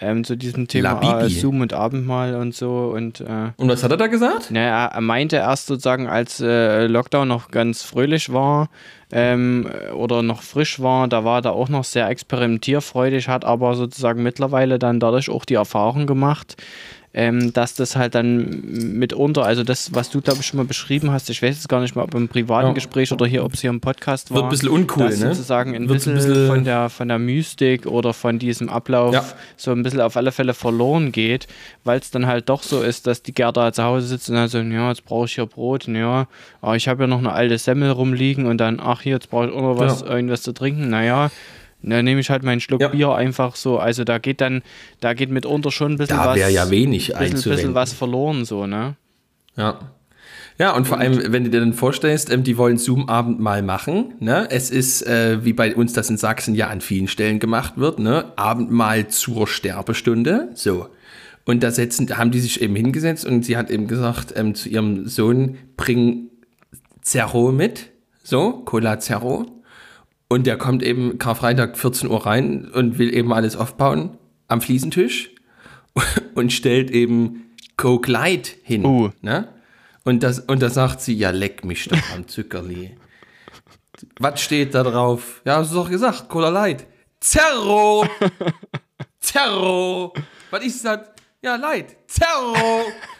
[0.00, 2.92] ähm, zu diesem Thema Zoom und Abendmahl und so.
[2.94, 4.50] Und, äh, und was hat er da gesagt?
[4.50, 8.68] Naja, er meinte erst sozusagen, als äh, Lockdown noch ganz fröhlich war
[9.10, 14.22] ähm, oder noch frisch war, da war er auch noch sehr experimentierfreudig, hat aber sozusagen
[14.22, 16.56] mittlerweile dann dadurch auch die Erfahrung gemacht,
[17.14, 18.62] ähm, dass das halt dann
[18.98, 21.80] mitunter, also das, was du, glaube ich, schon mal beschrieben hast, ich weiß jetzt gar
[21.80, 22.72] nicht mal, ob im privaten ja.
[22.72, 24.36] Gespräch oder hier, ob es hier im Podcast war.
[24.36, 25.34] Wird ein bisschen uncool, dass ne?
[25.34, 29.24] sozusagen ein bisschen, ein bisschen, von, der, von der Mystik oder von diesem Ablauf ja.
[29.56, 31.48] so ein bisschen auf alle Fälle verloren geht,
[31.84, 34.48] weil es dann halt doch so ist, dass die Gerda zu Hause sitzt und dann
[34.48, 36.26] so, ja, jetzt brauche ich hier Brot, ja,
[36.62, 39.48] aber ich habe ja noch eine alte Semmel rumliegen und dann, ach hier, jetzt brauche
[39.48, 40.08] ich auch noch was, ja.
[40.08, 41.30] irgendwas zu trinken, naja,
[41.90, 42.88] da nehme ich halt meinen Schluck ja.
[42.88, 43.78] Bier einfach so.
[43.78, 44.62] Also da geht dann,
[45.00, 46.34] da geht mitunter schon ein bisschen da was.
[46.34, 48.96] Da wäre ja wenig ein bisschen, bisschen was verloren, so, ne?
[49.56, 49.78] Ja.
[50.58, 54.14] Ja, und vor allem, wenn du dir dann vorstellst, ähm, die wollen Zoom-Abend mal machen.
[54.20, 54.46] Ne?
[54.50, 57.98] Es ist, äh, wie bei uns das in Sachsen ja an vielen Stellen gemacht wird,
[57.98, 58.32] ne?
[58.36, 60.50] Abendmahl zur Sterbestunde.
[60.54, 60.88] So.
[61.44, 64.68] Und da setzen, haben die sich eben hingesetzt und sie hat eben gesagt ähm, zu
[64.68, 66.28] ihrem Sohn, bring
[67.00, 67.90] Zerro mit.
[68.22, 69.61] So, Cola Zerro.
[70.32, 74.16] Und der kommt eben Karfreitag 14 Uhr rein und will eben alles aufbauen
[74.48, 75.30] am Fliesentisch
[76.34, 78.82] und stellt eben Coke Light hin.
[78.86, 79.10] Uh.
[79.20, 79.48] Ne?
[80.04, 82.96] Und, das, und da sagt sie, ja, leck mich doch am Zuckerli.
[84.20, 85.42] Was steht da drauf?
[85.44, 86.86] Ja, hast du doch gesagt, Cola Light.
[87.20, 88.06] Zerro!
[89.20, 90.14] Zerro!
[90.50, 91.00] Was ist das?
[91.42, 91.94] Ja, Light.
[92.06, 92.56] Zerro!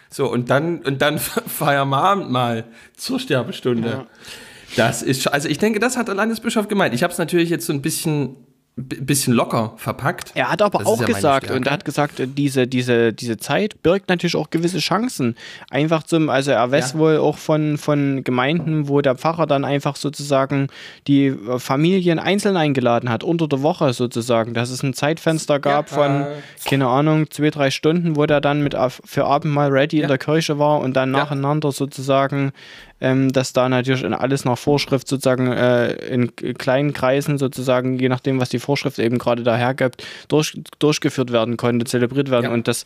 [0.09, 2.65] So, und dann, und dann feiern wir Abendmahl
[2.97, 3.89] zur Sterbestunde.
[3.91, 4.07] Ja.
[4.77, 6.95] Das ist, also ich denke, das hat der Landesbischof gemeint.
[6.95, 8.37] Ich habe es natürlich jetzt so ein bisschen
[8.75, 10.33] bisschen locker verpackt.
[10.35, 13.83] Er hat aber das auch ja gesagt, und er hat gesagt, diese, diese, diese Zeit
[13.83, 15.37] birgt natürlich auch gewisse Chancen.
[15.69, 16.99] Einfach zum, also er weiß ja.
[16.99, 20.69] wohl auch von, von Gemeinden, wo der Pfarrer dann einfach sozusagen
[21.07, 25.97] die Familien einzeln eingeladen hat, unter der Woche sozusagen, dass es ein Zeitfenster gab ja.
[25.97, 26.27] von,
[26.65, 30.19] keine Ahnung, zwei, drei Stunden, wo der dann mit für Abend mal ready in der
[30.19, 32.53] Kirche war und dann nacheinander sozusagen
[33.03, 38.39] ähm, dass da natürlich alles nach Vorschrift sozusagen äh, in kleinen Kreisen sozusagen, je nachdem,
[38.39, 42.45] was die Vorschrift eben gerade dahergibt, durch, durchgeführt werden konnte, zelebriert werden.
[42.45, 42.53] Ja.
[42.53, 42.85] Und das,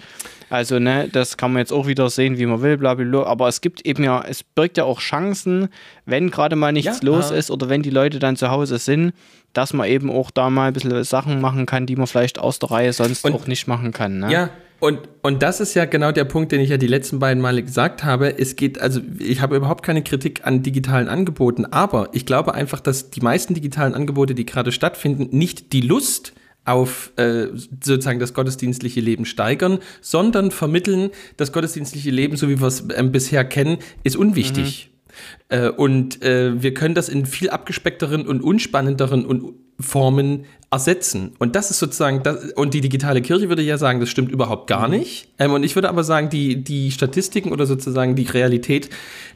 [0.48, 3.24] also, ne, das kann man jetzt auch wieder sehen, wie man will, bla, bla, bla.
[3.24, 5.68] Aber es gibt eben ja, es birgt ja auch Chancen,
[6.07, 9.12] wenn gerade mal nichts ja, los ist oder wenn die Leute dann zu Hause sind,
[9.53, 12.59] dass man eben auch da mal ein bisschen Sachen machen kann, die man vielleicht aus
[12.59, 14.20] der Reihe sonst und, auch nicht machen kann.
[14.20, 14.32] Ne?
[14.32, 17.43] Ja, und, und das ist ja genau der Punkt, den ich ja die letzten beiden
[17.43, 18.39] Male gesagt habe.
[18.39, 22.81] Es geht, also ich habe überhaupt keine Kritik an digitalen Angeboten, aber ich glaube einfach,
[22.81, 26.35] dass die meisten digitalen Angebote, die gerade stattfinden, nicht die Lust
[26.66, 32.66] auf äh, sozusagen das gottesdienstliche Leben steigern, sondern vermitteln, das gottesdienstliche Leben, so wie wir
[32.66, 34.91] es äh, bisher kennen, ist unwichtig.
[34.91, 35.57] Mhm.
[35.57, 41.32] Äh, und äh, wir können das in viel abgespeckteren und unspannenderen und Formen ersetzen.
[41.38, 44.66] Und das ist sozusagen, das, und die digitale Kirche würde ja sagen, das stimmt überhaupt
[44.66, 44.96] gar mhm.
[44.96, 45.28] nicht.
[45.38, 48.90] Ähm, und ich würde aber sagen, die, die Statistiken oder sozusagen die Realität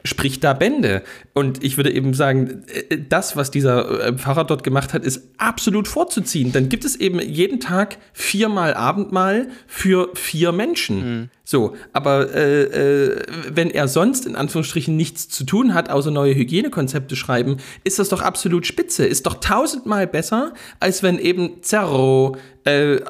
[0.05, 1.03] spricht da Bände.
[1.33, 5.29] Und ich würde eben sagen, äh, das, was dieser äh, Pfarrer dort gemacht hat, ist
[5.39, 6.51] absolut vorzuziehen.
[6.53, 11.21] Dann gibt es eben jeden Tag viermal Abendmahl für vier Menschen.
[11.21, 11.29] Mhm.
[11.51, 13.23] So, aber äh, äh,
[13.53, 18.09] wenn er sonst in Anführungsstrichen nichts zu tun hat, außer neue Hygienekonzepte schreiben, ist das
[18.09, 19.05] doch absolut spitze.
[19.05, 23.01] Ist doch tausendmal besser, als wenn eben Zerro äh, äh,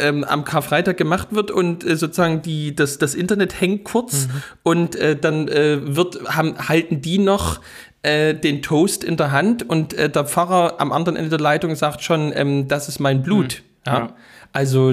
[0.00, 4.42] ähm, am Karfreitag gemacht wird und äh, sozusagen die, das, das Internet hängt kurz mhm.
[4.64, 7.62] und äh, dann äh, wird, haben, halten die noch
[8.02, 12.02] äh, den Toast in der Hand und der Pfarrer am anderen Ende der Leitung sagt
[12.02, 13.62] schon, ähm, das ist mein Blut.
[13.62, 13.90] Mhm.
[13.90, 13.98] Ja.
[13.98, 14.16] ja.
[14.52, 14.92] Also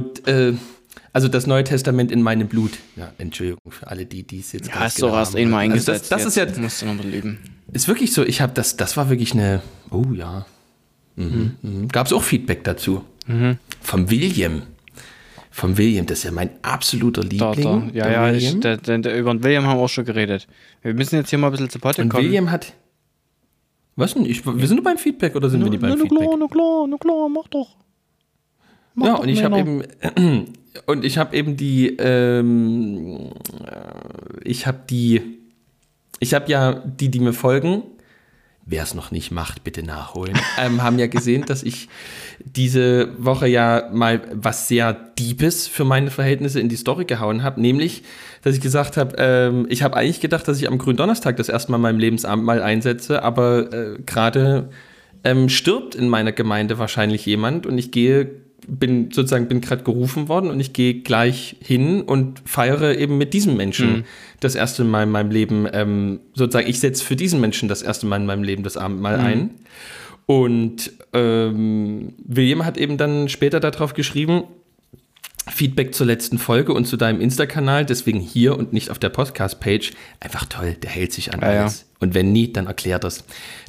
[1.15, 2.71] also das Neue Testament in meinem Blut.
[2.97, 4.67] Ja, Entschuldigung für alle, die dies jetzt.
[4.67, 6.11] Ja, hast du genau was eh mal eingesetzt.
[6.11, 6.61] Also das, das ist ja.
[6.61, 7.39] Musst du noch leben.
[7.71, 8.23] Ist wirklich so.
[8.23, 8.75] Ich habe das.
[8.75, 9.61] Das war wirklich eine.
[9.91, 10.45] Oh ja.
[11.15, 11.55] Mhm.
[11.61, 11.87] Mhm.
[11.87, 13.05] Gab es auch Feedback dazu.
[13.27, 13.57] Mhm.
[13.79, 14.63] Vom William.
[15.51, 17.93] Vom William, das ist ja mein absoluter Liebling.
[17.93, 18.09] Da, da.
[18.09, 18.77] Ja, ja, ich, der,
[19.17, 20.47] über den William haben wir auch schon geredet.
[20.81, 22.11] Wir müssen jetzt hier mal ein bisschen zu Potte kommen.
[22.11, 22.73] Und William hat.
[23.95, 24.25] Was denn?
[24.25, 26.19] Ich, wir sind nur beim Feedback oder sind no, wir nicht beim no, Feedback?
[26.19, 27.77] Na klar, na klar, na klar, mach doch.
[28.95, 30.53] Mach ja, doch und ich habe eben.
[30.85, 31.95] und ich habe eben die.
[31.97, 33.31] Ähm,
[34.43, 35.39] ich habe die.
[36.19, 37.83] Ich habe ja die, die mir folgen,
[38.65, 41.87] wer es noch nicht macht, bitte nachholen, ähm, haben ja gesehen, dass ich
[42.39, 47.61] diese Woche ja mal was sehr Diebes für meine Verhältnisse in die Story gehauen habe,
[47.61, 48.03] nämlich,
[48.41, 51.71] dass ich gesagt habe, ähm, ich habe eigentlich gedacht, dass ich am Gründonnerstag das erste
[51.71, 54.69] Mal meinem Lebensamt mal einsetze, aber äh, gerade
[55.23, 60.27] ähm, stirbt in meiner Gemeinde wahrscheinlich jemand und ich gehe bin sozusagen bin gerade gerufen
[60.27, 64.03] worden und ich gehe gleich hin und feiere eben mit diesem Menschen mhm.
[64.39, 68.05] das erste Mal in meinem Leben ähm, sozusagen ich setze für diesen Menschen das erste
[68.05, 69.25] Mal in meinem Leben das Abendmahl mhm.
[69.25, 69.49] ein
[70.25, 74.43] und ähm, William hat eben dann später darauf geschrieben
[75.47, 79.93] Feedback zur letzten Folge und zu deinem Insta-Kanal, deswegen hier und nicht auf der Podcast-Page.
[80.19, 81.81] Einfach toll, der hält sich an ja, alles.
[81.81, 81.85] Ja.
[81.99, 83.23] Und wenn nie, dann erklärt das.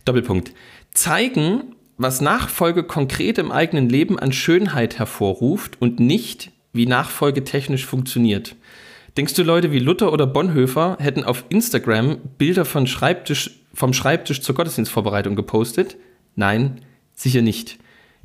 [0.04, 0.52] Doppelpunkt.
[0.92, 7.86] Zeigen, was Nachfolge konkret im eigenen Leben an Schönheit hervorruft und nicht, wie Nachfolge technisch
[7.86, 8.54] funktioniert.
[9.16, 14.42] Denkst du, Leute wie Luther oder Bonhoeffer hätten auf Instagram Bilder von Schreibtisch, vom Schreibtisch
[14.42, 15.96] zur Gottesdienstvorbereitung gepostet?
[16.34, 16.82] Nein,
[17.14, 17.78] sicher nicht.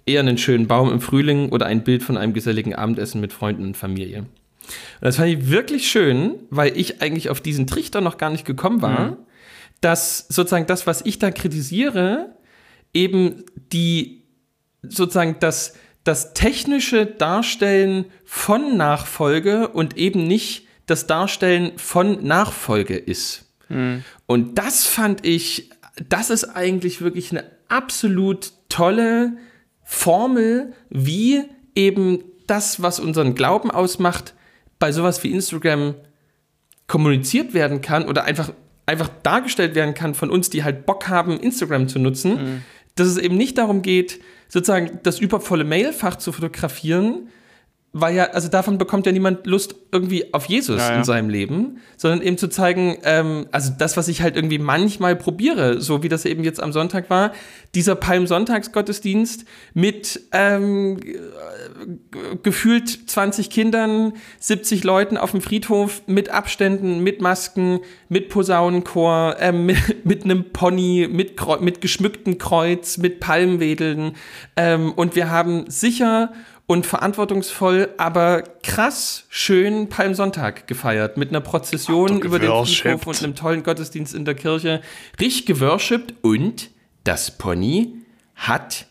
[0.05, 3.63] Eher einen schönen Baum im Frühling oder ein Bild von einem geselligen Abendessen mit Freunden
[3.63, 4.19] und Familie.
[4.19, 4.27] Und
[4.99, 8.81] das fand ich wirklich schön, weil ich eigentlich auf diesen Trichter noch gar nicht gekommen
[8.81, 9.17] war, mhm.
[9.79, 12.35] dass sozusagen das, was ich da kritisiere,
[12.93, 14.21] eben die
[14.83, 23.45] sozusagen das, das technische Darstellen von Nachfolge und eben nicht das Darstellen von Nachfolge ist.
[23.69, 24.03] Mhm.
[24.25, 25.69] Und das fand ich,
[26.09, 29.37] das ist eigentlich wirklich eine absolut tolle
[29.83, 31.43] Formel, wie
[31.75, 34.33] eben das, was unseren Glauben ausmacht,
[34.79, 35.95] bei sowas wie Instagram
[36.87, 38.51] kommuniziert werden kann oder einfach,
[38.85, 42.31] einfach dargestellt werden kann von uns, die halt Bock haben, Instagram zu nutzen.
[42.31, 42.61] Mhm
[42.95, 47.29] dass es eben nicht darum geht, sozusagen das übervolle Mailfach zu fotografieren,
[47.93, 50.97] weil ja, also davon bekommt ja niemand Lust irgendwie auf Jesus ja, ja.
[50.97, 55.17] in seinem Leben, sondern eben zu zeigen, ähm, also das, was ich halt irgendwie manchmal
[55.17, 57.33] probiere, so wie das eben jetzt am Sonntag war,
[57.75, 61.01] dieser Palmsonntagsgottesdienst mit ähm,
[62.43, 69.51] gefühlt 20 Kindern, 70 Leuten auf dem Friedhof mit Abständen, mit Masken, mit Posaunenchor, äh,
[69.51, 74.15] mit, mit einem Pony, mit, mit geschmücktem Kreuz, mit Palmwedeln
[74.55, 76.31] ähm, und wir haben sicher
[76.71, 81.17] und verantwortungsvoll, aber krass schön Palmsonntag gefeiert.
[81.17, 84.81] Mit einer Prozession über den Friedhof und einem tollen Gottesdienst in der Kirche.
[85.19, 86.69] Richtig geworshipped und
[87.03, 87.95] das Pony
[88.35, 88.85] hat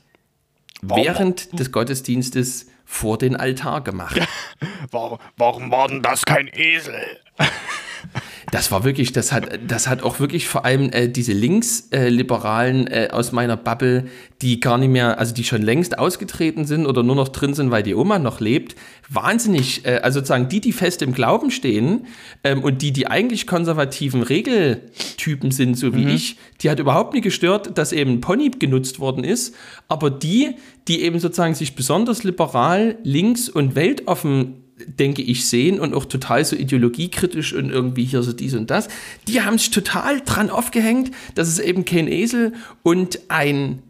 [0.83, 1.05] warum?
[1.05, 4.21] während des Gottesdienstes vor den Altar gemacht.
[4.91, 7.01] warum, warum war denn das kein Esel?
[8.51, 13.05] Das war wirklich, das hat, das hat auch wirklich vor allem äh, diese Linksliberalen äh,
[13.07, 14.07] äh, aus meiner Bubble,
[14.43, 17.71] die gar nicht mehr, also die schon längst ausgetreten sind oder nur noch drin sind,
[17.71, 18.75] weil die Oma noch lebt,
[19.09, 22.07] wahnsinnig, äh, also sozusagen die, die fest im Glauben stehen
[22.43, 26.15] ähm, und die, die eigentlich konservativen Regeltypen sind, so wie mhm.
[26.15, 29.55] ich, die hat überhaupt nie gestört, dass eben Pony genutzt worden ist,
[29.89, 30.57] aber die,
[30.89, 36.45] die eben sozusagen sich besonders liberal, links und weltoffen denke ich, sehen und auch total
[36.45, 38.89] so ideologiekritisch und irgendwie hier so dies und das,
[39.29, 42.53] die haben sich total dran aufgehängt, dass es eben kein Esel
[42.83, 43.83] und ein,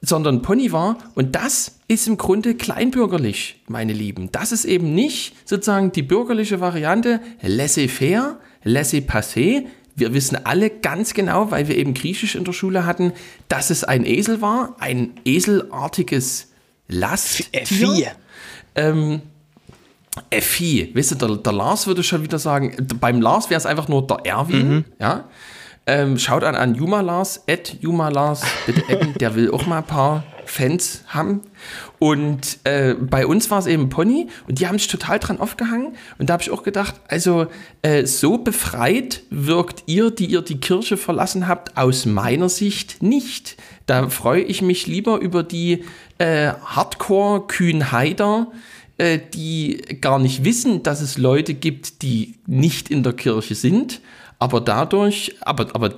[0.00, 0.98] sondern Pony war.
[1.14, 4.30] Und das ist im Grunde kleinbürgerlich, meine Lieben.
[4.32, 9.62] Das ist eben nicht sozusagen die bürgerliche Variante laissez-faire, laissez-passer.
[9.96, 13.12] Wir wissen alle ganz genau, weil wir eben Griechisch in der Schule hatten,
[13.48, 16.48] dass es ein Esel war, ein eselartiges
[16.88, 18.12] Lasttier.
[18.74, 19.22] Ähm,
[20.30, 23.88] Effi, weißt du, der, der, Lars würde schon wieder sagen, beim Lars wäre es einfach
[23.88, 24.84] nur der Erwin, mhm.
[25.00, 25.24] ja.
[25.86, 29.78] Ähm, schaut an, an Juma Lars, Ed Juma Lars, bitte adden, der will auch mal
[29.78, 31.42] ein paar Fans haben.
[31.98, 35.94] Und äh, bei uns war es eben Pony und die haben sich total dran aufgehangen.
[36.18, 37.46] Und da habe ich auch gedacht, also
[37.82, 43.56] äh, so befreit wirkt ihr, die ihr die Kirche verlassen habt, aus meiner Sicht nicht.
[43.86, 45.84] Da freue ich mich lieber über die
[46.18, 48.56] äh, Hardcore-Kühnheider, äh,
[48.98, 54.00] die gar nicht wissen, dass es Leute gibt, die nicht in der Kirche sind,
[54.38, 55.92] aber dadurch, aber, aber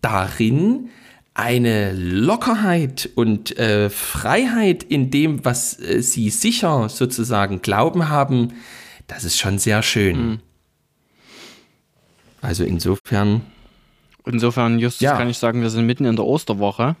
[0.00, 0.88] darin
[1.34, 8.52] eine Lockerheit und äh, Freiheit in dem, was äh, sie sicher sozusagen glauben haben,
[9.06, 10.16] das ist schon sehr schön.
[10.16, 10.38] Mhm.
[12.42, 13.42] Also insofern.
[14.26, 15.16] Insofern, Justus, ja.
[15.16, 16.94] kann ich sagen, wir sind mitten in der Osterwoche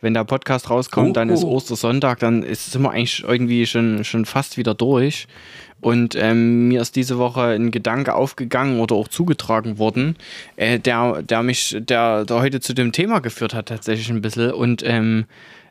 [0.00, 1.50] wenn der Podcast rauskommt, oh, dann ist oh.
[1.50, 5.26] Ostersonntag, dann ist, sind wir eigentlich irgendwie schon, schon fast wieder durch.
[5.80, 10.16] Und ähm, mir ist diese Woche ein Gedanke aufgegangen oder auch zugetragen worden,
[10.56, 14.52] äh, der, der mich, der, der heute zu dem Thema geführt hat, tatsächlich ein bisschen.
[14.52, 15.26] Und ähm,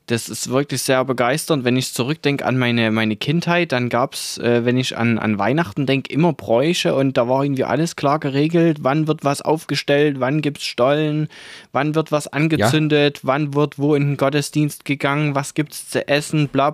[0.07, 1.65] das ist wirklich sehr begeisternd.
[1.65, 5.37] Wenn ich zurückdenke an meine, meine Kindheit, dann gab es, äh, wenn ich an, an
[5.37, 8.79] Weihnachten denke, immer Bräuche und da war irgendwie alles klar geregelt.
[8.81, 11.27] Wann wird was aufgestellt, wann gibt es Stollen,
[11.73, 13.21] wann wird was angezündet, ja.
[13.23, 16.73] wann wird wo in den Gottesdienst gegangen, was gibt es zu essen, bla.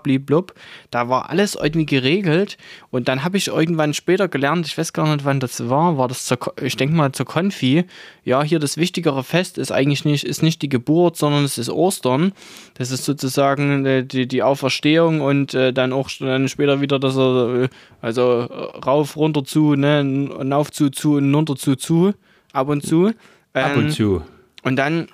[0.92, 2.58] Da war alles irgendwie geregelt
[2.92, 6.08] und dann habe ich irgendwann später gelernt, ich weiß gar nicht, wann das war, war
[6.08, 7.86] das zur, ich denke mal zur Konfi.
[8.24, 11.70] Ja, hier das wichtigere Fest ist eigentlich nicht, ist nicht die Geburt, sondern es ist
[11.70, 12.34] Ostern.
[12.76, 17.00] Das ist sozusagen sozusagen äh, die, die Auferstehung und äh, dann auch dann später wieder,
[17.00, 17.70] dass er, äh,
[18.02, 18.42] also
[18.86, 22.14] rauf, runter zu, ne, auf zu, zu und runter zu, zu,
[22.52, 23.08] ab und zu.
[23.08, 24.22] Ähm, ab und ähm, zu.
[24.64, 25.08] Und dann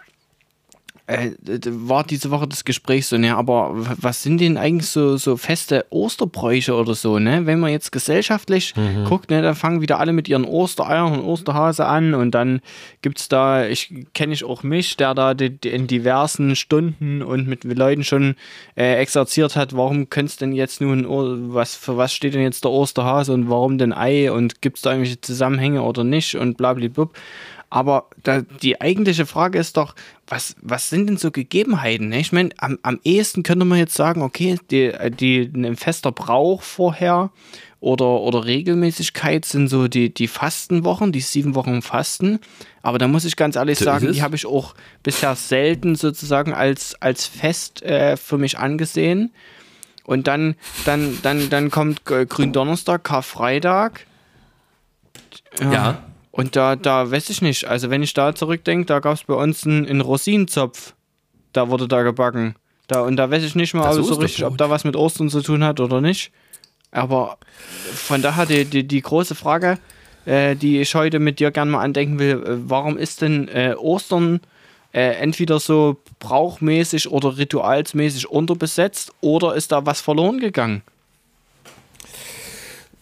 [1.09, 1.31] äh,
[1.65, 5.85] war diese Woche das Gespräch so, ne, aber was sind denn eigentlich so, so feste
[5.89, 7.47] Osterbräuche oder so, ne?
[7.47, 9.05] Wenn man jetzt gesellschaftlich mhm.
[9.05, 12.61] guckt, ne, dann fangen wieder alle mit ihren Ostereiern und Osterhase an und dann
[13.01, 17.23] gibt es da, ich kenne ich auch mich, der da die, die in diversen Stunden
[17.23, 18.35] und mit Leuten schon
[18.75, 21.05] äh, exerziert hat, warum könnte es denn jetzt nun,
[21.53, 24.83] was, für was steht denn jetzt der Osterhase und warum denn Ei und gibt es
[24.83, 27.09] da irgendwelche Zusammenhänge oder nicht und blablabla.
[27.69, 29.93] Aber da, die eigentliche Frage ist doch,
[30.27, 32.09] was, was sind denn so Gegebenheiten?
[32.09, 32.19] Ne?
[32.19, 36.63] Ich meine, am, am ehesten könnte man jetzt sagen, okay, die, die, ein fester Brauch
[36.63, 37.29] vorher
[37.79, 42.39] oder, oder Regelmäßigkeit sind so die, die Fastenwochen, die sieben Wochen Fasten.
[42.81, 46.99] Aber da muss ich ganz ehrlich sagen, die habe ich auch bisher selten sozusagen als,
[47.01, 49.31] als fest äh, für mich angesehen.
[50.05, 50.55] Und dann,
[50.85, 54.07] dann, dann, dann kommt Gründonnerstag, Karfreitag.
[55.61, 55.71] ja.
[55.71, 56.03] ja.
[56.39, 57.65] Und da, da weiß ich nicht.
[57.65, 60.93] Also, wenn ich da zurückdenke, da gab es bei uns einen, einen Rosinenzopf.
[61.51, 62.55] Da wurde da gebacken.
[62.87, 65.41] Da, und da weiß ich nicht mal so richtig, ob da was mit Ostern zu
[65.41, 66.31] tun hat oder nicht.
[66.91, 67.37] Aber
[67.93, 69.79] von daher die, die, die große Frage,
[70.25, 73.75] äh, die ich heute mit dir gerne mal andenken will, äh, warum ist denn äh,
[73.77, 74.39] Ostern
[74.93, 80.83] äh, entweder so brauchmäßig oder ritualsmäßig unterbesetzt oder ist da was verloren gegangen?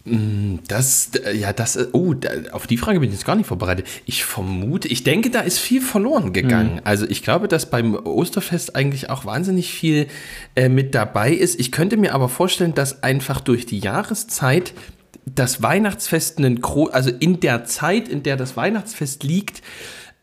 [0.08, 2.16] Mm, das, ja, das, äh, oh,
[2.51, 3.86] auf die Frage bin ich jetzt gar nicht vorbereitet.
[4.05, 6.76] Ich vermute, ich denke, da ist viel verloren gegangen.
[6.76, 6.82] Mhm.
[6.84, 10.08] Also ich glaube, dass beim Osterfest eigentlich auch wahnsinnig viel
[10.55, 11.60] äh, mit dabei ist.
[11.60, 14.74] Ich könnte mir aber vorstellen, dass einfach durch die Jahreszeit
[15.26, 19.62] das Weihnachtsfest, einen, also in der Zeit, in der das Weihnachtsfest liegt,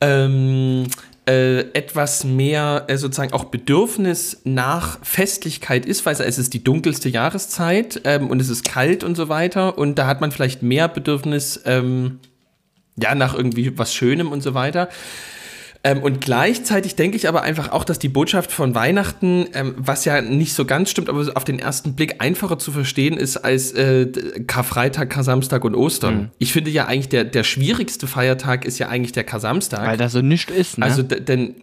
[0.01, 0.85] ähm,
[1.27, 7.09] äh, etwas mehr äh, sozusagen auch Bedürfnis nach Festlichkeit ist, weil es ist die dunkelste
[7.09, 10.89] Jahreszeit ähm, und es ist kalt und so weiter und da hat man vielleicht mehr
[10.89, 12.21] Bedürfnis ähm,
[12.97, 14.89] ja nach irgendwie was Schönem und so weiter.
[15.87, 20.07] Ähm, und gleichzeitig denke ich aber einfach auch, dass die Botschaft von Weihnachten, ähm, was
[20.07, 23.73] ja nicht so ganz stimmt, aber auf den ersten Blick einfacher zu verstehen ist als
[23.73, 24.07] äh,
[24.47, 26.15] Karfreitag, Kar-Samstag und Ostern.
[26.15, 26.31] Mhm.
[26.39, 29.87] Ich finde ja eigentlich, der, der schwierigste Feiertag ist ja eigentlich der Kar-Samstag.
[29.87, 30.87] Weil da so nichts ist, ne?
[30.87, 31.55] Also, denn,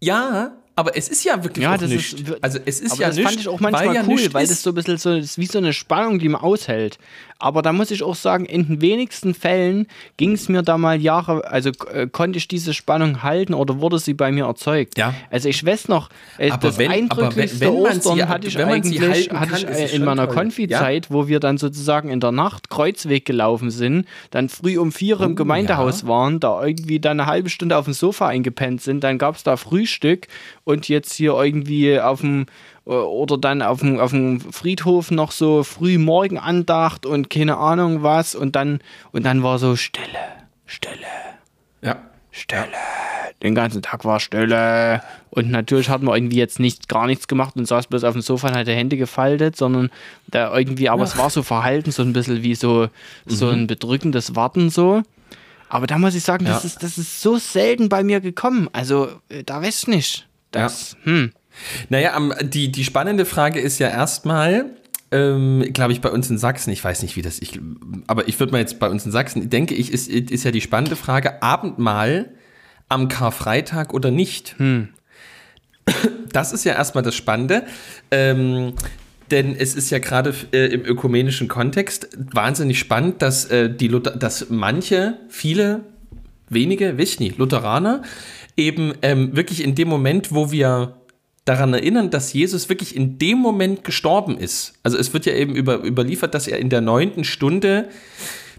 [0.00, 2.24] ja, aber es ist ja wirklich ja, auch nicht.
[2.40, 4.70] also es ist aber ja das fand ich auch manchmal weil cool, weil das so
[4.70, 6.98] ein bisschen so ist wie so eine Spannung, die man aushält.
[7.40, 9.86] Aber da muss ich auch sagen, in den wenigsten Fällen
[10.16, 14.00] ging es mir da mal Jahre, also äh, konnte ich diese Spannung halten oder wurde
[14.00, 14.98] sie bei mir erzeugt.
[14.98, 15.14] Ja.
[15.30, 16.08] Also ich weiß noch,
[16.38, 20.04] äh, das wenn, eindrücklichste wenn, wenn Ostern sie, hatte ich eigentlich hatte ich, äh, in
[20.04, 21.10] meiner Konfi-Zeit, ja?
[21.12, 25.24] wo wir dann sozusagen in der Nacht Kreuzweg gelaufen sind, dann früh um vier oh,
[25.24, 26.08] im Gemeindehaus ja.
[26.08, 29.44] waren, da irgendwie dann eine halbe Stunde auf dem Sofa eingepennt sind, dann gab es
[29.44, 30.26] da Frühstück
[30.64, 32.46] und jetzt hier irgendwie auf dem
[32.88, 38.34] oder dann auf dem, auf dem Friedhof noch so früh Morgenandacht und keine Ahnung was
[38.34, 38.80] und dann
[39.12, 40.06] und dann war so Stille,
[40.66, 40.94] Stille.
[41.82, 41.96] Ja.
[42.30, 42.64] Stille.
[43.42, 45.02] Den ganzen Tag war Stille.
[45.30, 48.22] Und natürlich hat man irgendwie jetzt nicht gar nichts gemacht und saß bloß auf dem
[48.22, 49.90] Sofa und hat die Hände gefaltet, sondern
[50.26, 51.06] da irgendwie, aber Ach.
[51.06, 52.88] es war so verhalten, so ein bisschen wie so,
[53.26, 53.52] so mhm.
[53.52, 55.02] ein bedrückendes Warten so.
[55.68, 56.52] Aber da muss ich sagen, ja.
[56.52, 58.68] das, ist, das ist so selten bei mir gekommen.
[58.72, 60.28] Also, äh, da weiß ich nicht.
[60.50, 61.12] Das, ja.
[61.12, 61.32] hm.
[61.88, 64.66] Naja, die, die spannende Frage ist ja erstmal,
[65.10, 67.58] ähm, glaube ich, bei uns in Sachsen, ich weiß nicht, wie das, ich,
[68.06, 70.60] aber ich würde mal jetzt bei uns in Sachsen, denke ich, ist, ist ja die
[70.60, 72.30] spannende Frage, Abendmahl
[72.88, 74.54] am Karfreitag oder nicht?
[74.58, 74.88] Hm.
[76.32, 77.64] Das ist ja erstmal das Spannende.
[78.10, 78.74] Ähm,
[79.30, 84.12] denn es ist ja gerade äh, im ökumenischen Kontext wahnsinnig spannend, dass, äh, die Luther,
[84.12, 85.80] dass manche, viele,
[86.48, 88.02] wenige, weiß ich nicht, Lutheraner
[88.56, 90.97] eben ähm, wirklich in dem Moment, wo wir
[91.48, 94.74] daran erinnern, dass Jesus wirklich in dem Moment gestorben ist.
[94.82, 97.88] Also es wird ja eben über, überliefert, dass er in der neunten Stunde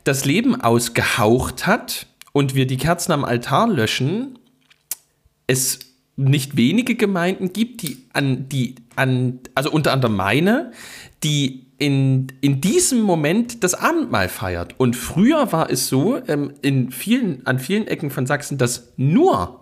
[0.04, 4.40] das Leben ausgehaucht hat und wir die Kerzen am Altar löschen.
[5.46, 5.80] Es
[6.16, 10.72] nicht wenige Gemeinden gibt, die an die an also unter anderem meine,
[11.24, 14.76] die in, in diesem Moment das Abendmahl feiert.
[14.78, 19.59] Und früher war es so, ähm, in vielen, an vielen Ecken von Sachsen, dass nur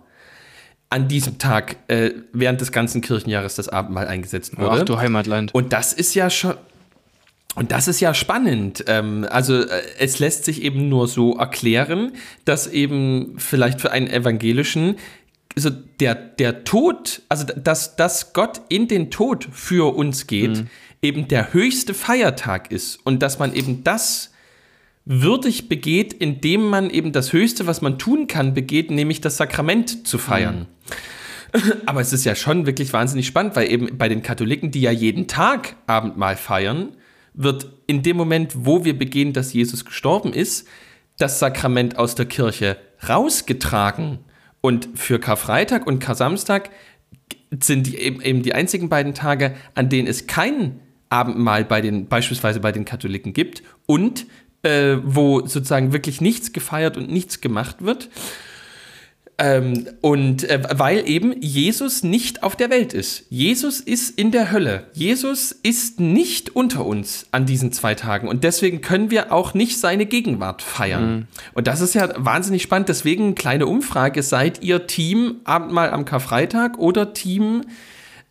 [0.90, 4.80] an diesem Tag äh, während des ganzen Kirchenjahres das Abendmahl eingesetzt wurde.
[4.80, 5.54] Ach du Heimatland.
[5.54, 6.54] Und das ist ja schon.
[7.54, 8.84] Und das ist ja spannend.
[8.86, 12.12] Ähm, also äh, es lässt sich eben nur so erklären,
[12.44, 14.96] dass eben vielleicht für einen evangelischen
[15.56, 20.66] also der, der Tod, also dass, dass Gott in den Tod für uns geht, mhm.
[21.02, 24.30] eben der höchste Feiertag ist und dass man eben das
[25.08, 30.06] würdig begeht, indem man eben das Höchste, was man tun kann, begeht, nämlich das Sakrament
[30.06, 30.66] zu feiern.
[31.54, 31.62] Mhm.
[31.86, 34.90] Aber es ist ja schon wirklich wahnsinnig spannend, weil eben bei den Katholiken, die ja
[34.90, 36.90] jeden Tag Abendmahl feiern,
[37.32, 40.68] wird in dem Moment, wo wir begehen, dass Jesus gestorben ist,
[41.16, 42.76] das Sakrament aus der Kirche
[43.08, 44.18] rausgetragen.
[44.60, 46.68] Und für Karfreitag und Kar-Samstag
[47.62, 52.08] sind die eben, eben die einzigen beiden Tage, an denen es kein Abendmahl bei den,
[52.08, 54.26] beispielsweise bei den Katholiken gibt und
[54.62, 58.08] äh, wo sozusagen wirklich nichts gefeiert und nichts gemacht wird.
[59.40, 63.24] Ähm, und äh, weil eben Jesus nicht auf der Welt ist.
[63.30, 64.88] Jesus ist in der Hölle.
[64.94, 68.26] Jesus ist nicht unter uns an diesen zwei Tagen.
[68.26, 71.10] Und deswegen können wir auch nicht seine Gegenwart feiern.
[71.10, 71.26] Mhm.
[71.54, 72.88] Und das ist ja wahnsinnig spannend.
[72.88, 74.24] Deswegen kleine Umfrage.
[74.24, 77.62] Seid ihr Team Abendmahl am Karfreitag oder Team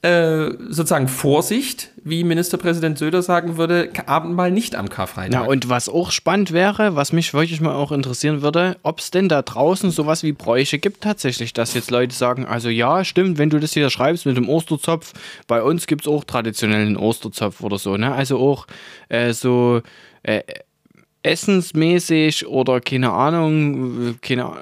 [0.03, 5.33] äh, sozusagen Vorsicht, wie Ministerpräsident Söder sagen würde, Abendmahl nicht am Karfreitag.
[5.33, 9.09] Ja, und was auch spannend wäre, was mich wirklich mal auch interessieren würde, ob es
[9.09, 13.39] denn da draußen sowas wie Bräuche gibt tatsächlich, dass jetzt Leute sagen, also ja, stimmt,
[13.39, 15.13] wenn du das hier schreibst mit dem Osterzopf,
[15.47, 18.13] bei uns gibt es auch traditionellen Osterzopf oder so, ne?
[18.13, 18.67] Also auch
[19.09, 19.81] äh, so
[20.21, 20.43] äh,
[21.23, 24.53] essensmäßig oder keine Ahnung, keine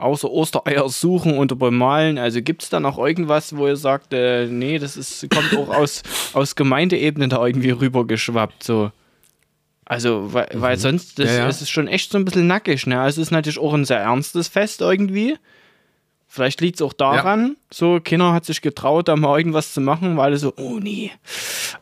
[0.00, 2.18] außer Ostereier suchen und bemalen.
[2.18, 5.74] Also gibt es da noch irgendwas, wo ihr sagt, äh, nee, das ist, kommt auch
[5.74, 8.90] aus, aus Gemeindeebene da irgendwie rübergeschwappt, so.
[9.84, 10.60] Also, weil, mhm.
[10.60, 11.48] weil sonst das, ja, ja.
[11.48, 13.00] ist es schon echt so ein bisschen nackig, ne?
[13.00, 15.36] Also es ist natürlich auch ein sehr ernstes Fest irgendwie.
[16.32, 17.54] Vielleicht liegt es auch daran, ja.
[17.72, 21.10] so Kinder hat sich getraut, da mal irgendwas zu machen, weil so, oh nee,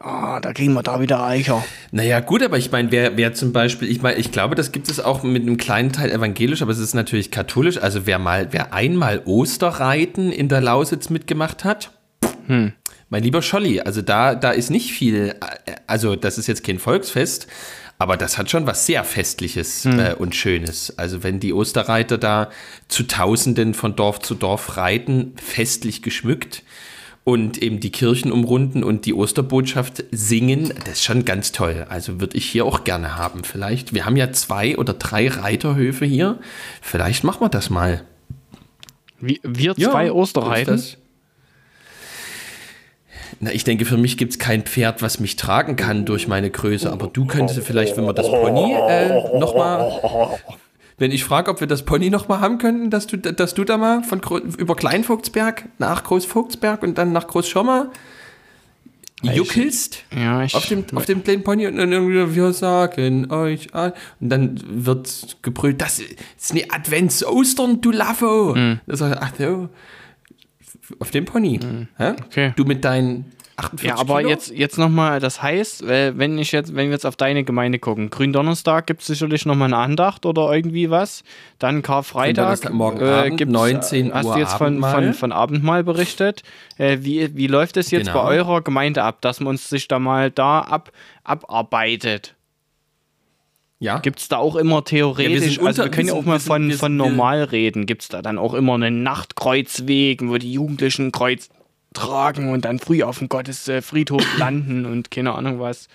[0.00, 1.62] oh, da kriegen wir da wieder Eicher.
[1.90, 4.88] Naja, gut, aber ich meine, wer, wer zum Beispiel, ich meine, ich glaube, das gibt
[4.90, 7.76] es auch mit einem kleinen Teil evangelisch, aber es ist natürlich katholisch.
[7.76, 11.90] Also wer mal, wer einmal Osterreiten in der Lausitz mitgemacht hat,
[12.46, 12.72] hm.
[13.10, 15.34] mein lieber Scholli, also da, da ist nicht viel,
[15.86, 17.48] also das ist jetzt kein Volksfest,
[17.98, 19.98] aber das hat schon was sehr Festliches mhm.
[19.98, 20.96] äh, und Schönes.
[20.96, 22.50] Also wenn die Osterreiter da
[22.86, 26.62] zu Tausenden von Dorf zu Dorf reiten, festlich geschmückt
[27.24, 31.86] und eben die Kirchen umrunden und die Osterbotschaft singen, das ist schon ganz toll.
[31.88, 33.42] Also würde ich hier auch gerne haben.
[33.42, 36.38] Vielleicht, wir haben ja zwei oder drei Reiterhöfe hier.
[36.80, 38.04] Vielleicht machen wir das mal.
[39.20, 40.80] Wir zwei Ja, Osterreiten?
[43.40, 46.50] Na, ich denke, für mich gibt es kein Pferd, was mich tragen kann durch meine
[46.50, 46.90] Größe.
[46.90, 50.38] Aber du könntest vielleicht, wenn wir das Pony äh, nochmal.
[51.00, 53.76] Wenn ich frage, ob wir das Pony nochmal haben könnten, dass du, dass du da
[53.78, 54.20] mal von
[54.58, 57.90] über Kleinvogtsberg nach Großvogtsberg und dann nach Großschommer
[59.22, 60.54] juckelst Ja, ich.
[60.54, 63.92] auf dem, auf dem kleinen Pony und dann irgendwie, wir sagen euch an.
[64.20, 68.56] Und dann wird gebrüllt, das ist eine Advents-Ostern, du Laffo.
[68.86, 69.68] Das heißt, ach so,
[70.98, 71.60] auf dem Pony.
[71.96, 72.12] Hä?
[72.26, 72.52] Okay.
[72.56, 74.28] Du mit deinen 48 Ja, aber Kilo?
[74.30, 77.80] jetzt, jetzt nochmal, das heißt, äh, wenn ich jetzt, wenn wir jetzt auf deine Gemeinde
[77.80, 81.24] gucken, Gründonnerstag gibt es sicherlich nochmal eine Andacht oder irgendwie was.
[81.58, 84.92] Dann Karfreitag morgen Abend, gibt's, 19 Hast Uhr du jetzt von, Abendmahl.
[85.04, 86.44] von, von Abendmahl berichtet?
[86.76, 88.22] Äh, wie, wie läuft es jetzt Genau.
[88.22, 90.92] bei eurer Gemeinde ab, dass man uns sich da mal da ab,
[91.24, 92.34] abarbeitet?
[93.80, 93.98] Ja.
[94.00, 96.34] Gibt es da auch immer theoretisch, sind also unter- wir können ja wir auch mal
[96.34, 97.86] wir von, wir von wir- normal reden.
[97.86, 101.48] Gibt es da dann auch immer einen Nachtkreuzweg, wo die Jugendlichen Kreuz
[101.94, 105.88] tragen und dann früh auf dem Gottesfriedhof landen und keine Ahnung was.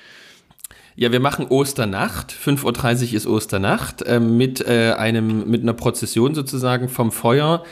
[0.96, 2.32] Ja, wir machen Osternacht.
[2.32, 7.64] 5.30 Uhr ist Osternacht ähm, mit, äh, einem, mit einer Prozession sozusagen vom Feuer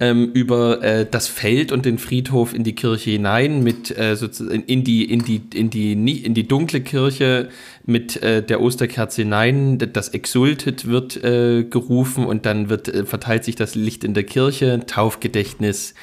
[0.00, 4.64] ähm, über äh, das Feld und den Friedhof in die Kirche hinein, mit äh, sozusagen
[4.64, 7.50] in die, in die, in die, in die dunkle Kirche
[7.84, 9.78] mit äh, der Osterkerze hinein.
[9.92, 14.24] Das Exultet wird äh, gerufen und dann wird, äh, verteilt sich das Licht in der
[14.24, 15.94] Kirche, Taufgedächtnis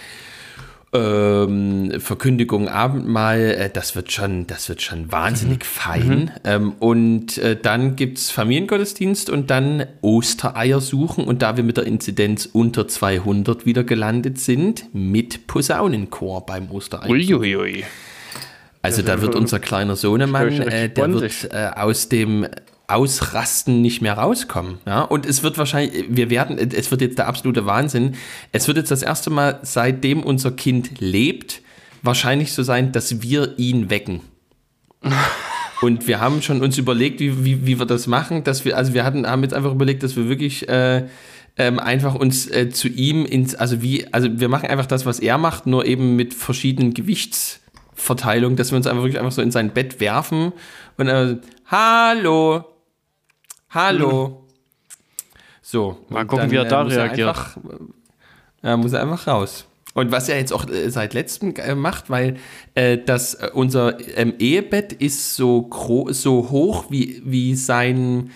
[0.94, 6.32] ähm, Verkündigung, Abendmahl, äh, das wird schon, das wird schon wahnsinnig fein.
[6.46, 11.26] Ähm, und äh, dann gibt es Familiengottesdienst und dann Ostereier suchen.
[11.26, 17.10] Und da wir mit der Inzidenz unter 200 wieder gelandet sind, mit Posaunenchor beim Ostereier.
[17.10, 17.84] Uiuiui.
[18.82, 22.48] Also da wird unser kleiner Sohnemann, äh, der wird äh, aus dem
[22.88, 24.80] Ausrasten nicht mehr rauskommen.
[24.86, 25.02] Ja?
[25.02, 28.16] Und es wird wahrscheinlich, wir werden, es wird jetzt der absolute Wahnsinn.
[28.54, 31.62] Es wird jetzt das erste Mal, seitdem unser Kind lebt,
[32.02, 34.22] wahrscheinlich so sein, dass wir ihn wecken.
[35.82, 38.96] Und wir haben schon uns überlegt, wie, wie, wie wir das machen, dass wir, also
[38.96, 41.06] wir hatten, haben jetzt einfach überlegt, dass wir wirklich äh,
[41.56, 45.20] ähm, einfach uns äh, zu ihm ins, also wie, also wir machen einfach das, was
[45.20, 49.52] er macht, nur eben mit verschiedenen Gewichtsverteilungen, dass wir uns einfach wirklich einfach so in
[49.52, 50.54] sein Bett werfen
[50.98, 51.38] und äh,
[51.70, 52.64] Hallo,
[53.70, 54.45] Hallo.
[55.61, 55.97] So.
[56.09, 57.28] Mal gucken, wie er da muss reagiert.
[57.28, 57.57] Einfach,
[58.63, 59.65] ja, muss er einfach raus.
[59.93, 62.38] Und was er jetzt auch äh, seit letztem äh, macht, weil
[62.76, 65.70] äh, das, äh, unser ähm, Ehebett ist so,
[66.09, 68.32] so hoch wie, wie sein,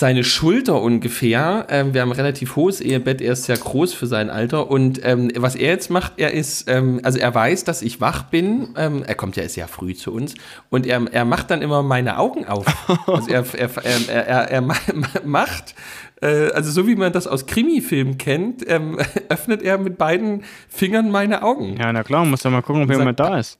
[0.00, 1.66] seine Schulter ungefähr.
[1.68, 4.70] Ähm, wir haben ein relativ hohes Ehebett, er ist sehr groß für sein Alter.
[4.70, 8.24] Und ähm, was er jetzt macht, er ist, ähm, also er weiß, dass ich wach
[8.24, 8.70] bin.
[8.76, 10.34] Ähm, er kommt ja sehr früh zu uns.
[10.70, 12.66] Und er, er macht dann immer meine Augen auf.
[13.06, 15.74] Also er, er, er, er, er ma- ma- macht,
[16.22, 18.98] äh, also so wie man das aus Krimi-Filmen kennt, ähm,
[19.28, 21.76] öffnet er mit beiden Fingern meine Augen.
[21.78, 23.58] Ja, na klar, muss ja mal gucken, ob jemand da ist.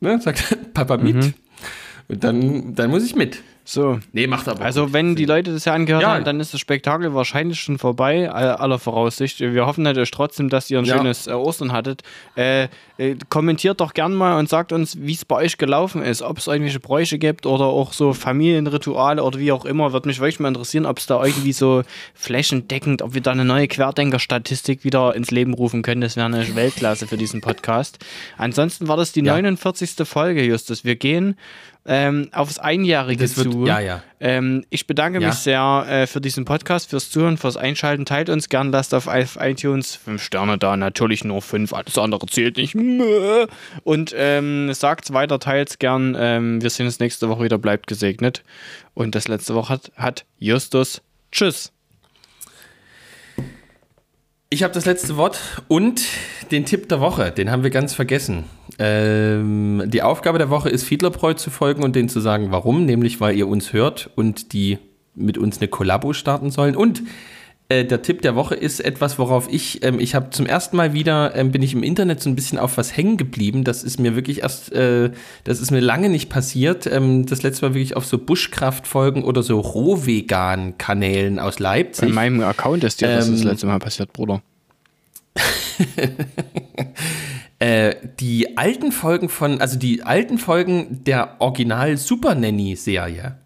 [0.00, 0.20] Ne?
[0.20, 1.34] Sagt Papa mit.
[2.08, 3.42] Und dann, dann muss ich mit.
[3.64, 4.00] So.
[4.12, 4.64] Nee, macht aber.
[4.64, 6.14] Also, wenn die Leute das ja angehört Ja.
[6.14, 9.38] haben, dann ist das Spektakel wahrscheinlich schon vorbei, all- aller Voraussicht.
[9.40, 10.96] Wir hoffen natürlich trotzdem, dass ihr ein Ja.
[10.96, 12.02] schönes äh, Ostern hattet.
[12.36, 16.20] Äh, äh, kommentiert doch gern mal und sagt uns, wie es bei euch gelaufen ist.
[16.22, 19.92] Ob es irgendwelche Bräuche gibt oder auch so Familienrituale oder wie auch immer.
[19.92, 21.82] Würde mich wirklich mal interessieren, ob es da irgendwie so
[22.14, 26.00] flächendeckend, ob wir da eine neue Querdenker-Statistik wieder ins Leben rufen können.
[26.00, 27.98] Das wäre eine Weltklasse für diesen Podcast.
[28.36, 29.32] Ansonsten war das die Ja.
[29.34, 30.06] 49.
[30.06, 30.84] Folge, Justus.
[30.84, 31.36] Wir gehen
[31.86, 33.66] ähm, aufs Einjährige Das wird- zu.
[33.66, 34.02] ja, ja.
[34.20, 35.28] Ähm, ich bedanke Ja.
[35.28, 38.04] mich sehr äh, für diesen Podcast, fürs Zuhören, fürs Einschalten.
[38.04, 39.08] Teilt uns gern, lasst auf
[39.40, 42.74] iTunes fünf Sterne da, natürlich nur fünf, alles andere zählt nicht.
[43.84, 46.14] Und ähm, sagt's weiter, teilt's gern.
[46.18, 48.42] Ähm, wir sehen uns nächste Woche wieder, bleibt gesegnet.
[48.94, 51.00] Und das letzte Woche hat, hat Justus.
[51.32, 51.72] Tschüss.
[54.52, 56.02] Ich habe das letzte Wort und
[56.50, 58.44] den Tipp der Woche, den haben wir ganz vergessen.
[58.82, 63.20] Ähm, die Aufgabe der Woche ist, Fiedlerbräu zu folgen und denen zu sagen, warum, nämlich
[63.20, 64.78] weil ihr uns hört und die
[65.14, 66.74] mit uns eine Kollabo starten sollen.
[66.74, 67.02] Und
[67.68, 70.94] äh, der Tipp der Woche ist etwas, worauf ich, ähm, ich habe zum ersten Mal
[70.94, 73.64] wieder, ähm, bin ich im Internet so ein bisschen auf was hängen geblieben.
[73.64, 75.10] Das ist mir wirklich erst, äh,
[75.44, 76.86] das ist mir lange nicht passiert.
[76.86, 82.14] Ähm, das letzte Mal wirklich auf so Buschkraftfolgen oder so Rohvegan-Kanälen aus Leipzig.
[82.14, 84.40] meinem Account ist dir das Ähm, das letzte Mal passiert, Bruder.
[87.60, 93.36] Äh, die alten Folgen von, also die alten Folgen der Original Super Nanny Serie.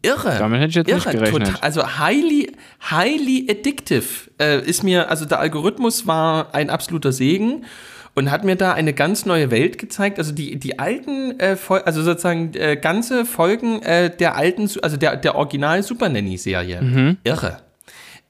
[0.00, 0.34] Irre.
[0.34, 0.38] Mhm.
[0.38, 1.48] Damit hätte ich jetzt nicht gerechnet.
[1.48, 2.50] Total, also highly,
[2.90, 7.66] highly addictive äh, ist mir, also der Algorithmus war ein absoluter Segen
[8.14, 10.18] und hat mir da eine ganz neue Welt gezeigt.
[10.18, 15.16] Also die, die alten, äh, also sozusagen äh, ganze Folgen äh, der alten, also der,
[15.16, 16.80] der Original Super Nanny Serie.
[16.80, 17.18] Mhm.
[17.24, 17.58] Irre.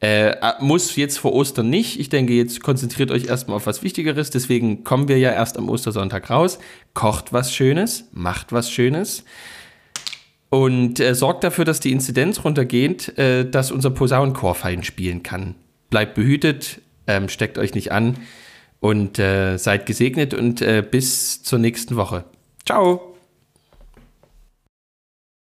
[0.03, 2.01] Äh, muss jetzt vor Ostern nicht.
[2.01, 4.31] Ich denke, jetzt konzentriert euch erstmal auf was Wichtigeres.
[4.31, 6.59] Deswegen kommen wir ja erst am Ostersonntag raus.
[6.93, 9.25] Kocht was Schönes, macht was Schönes
[10.53, 15.55] und äh, sorgt dafür, dass die Inzidenz runtergeht, äh, dass unser Posaunenchor fein spielen kann.
[15.89, 18.19] Bleibt behütet, ähm, steckt euch nicht an
[18.81, 22.25] und äh, seid gesegnet und äh, bis zur nächsten Woche.
[22.67, 23.12] Ciao!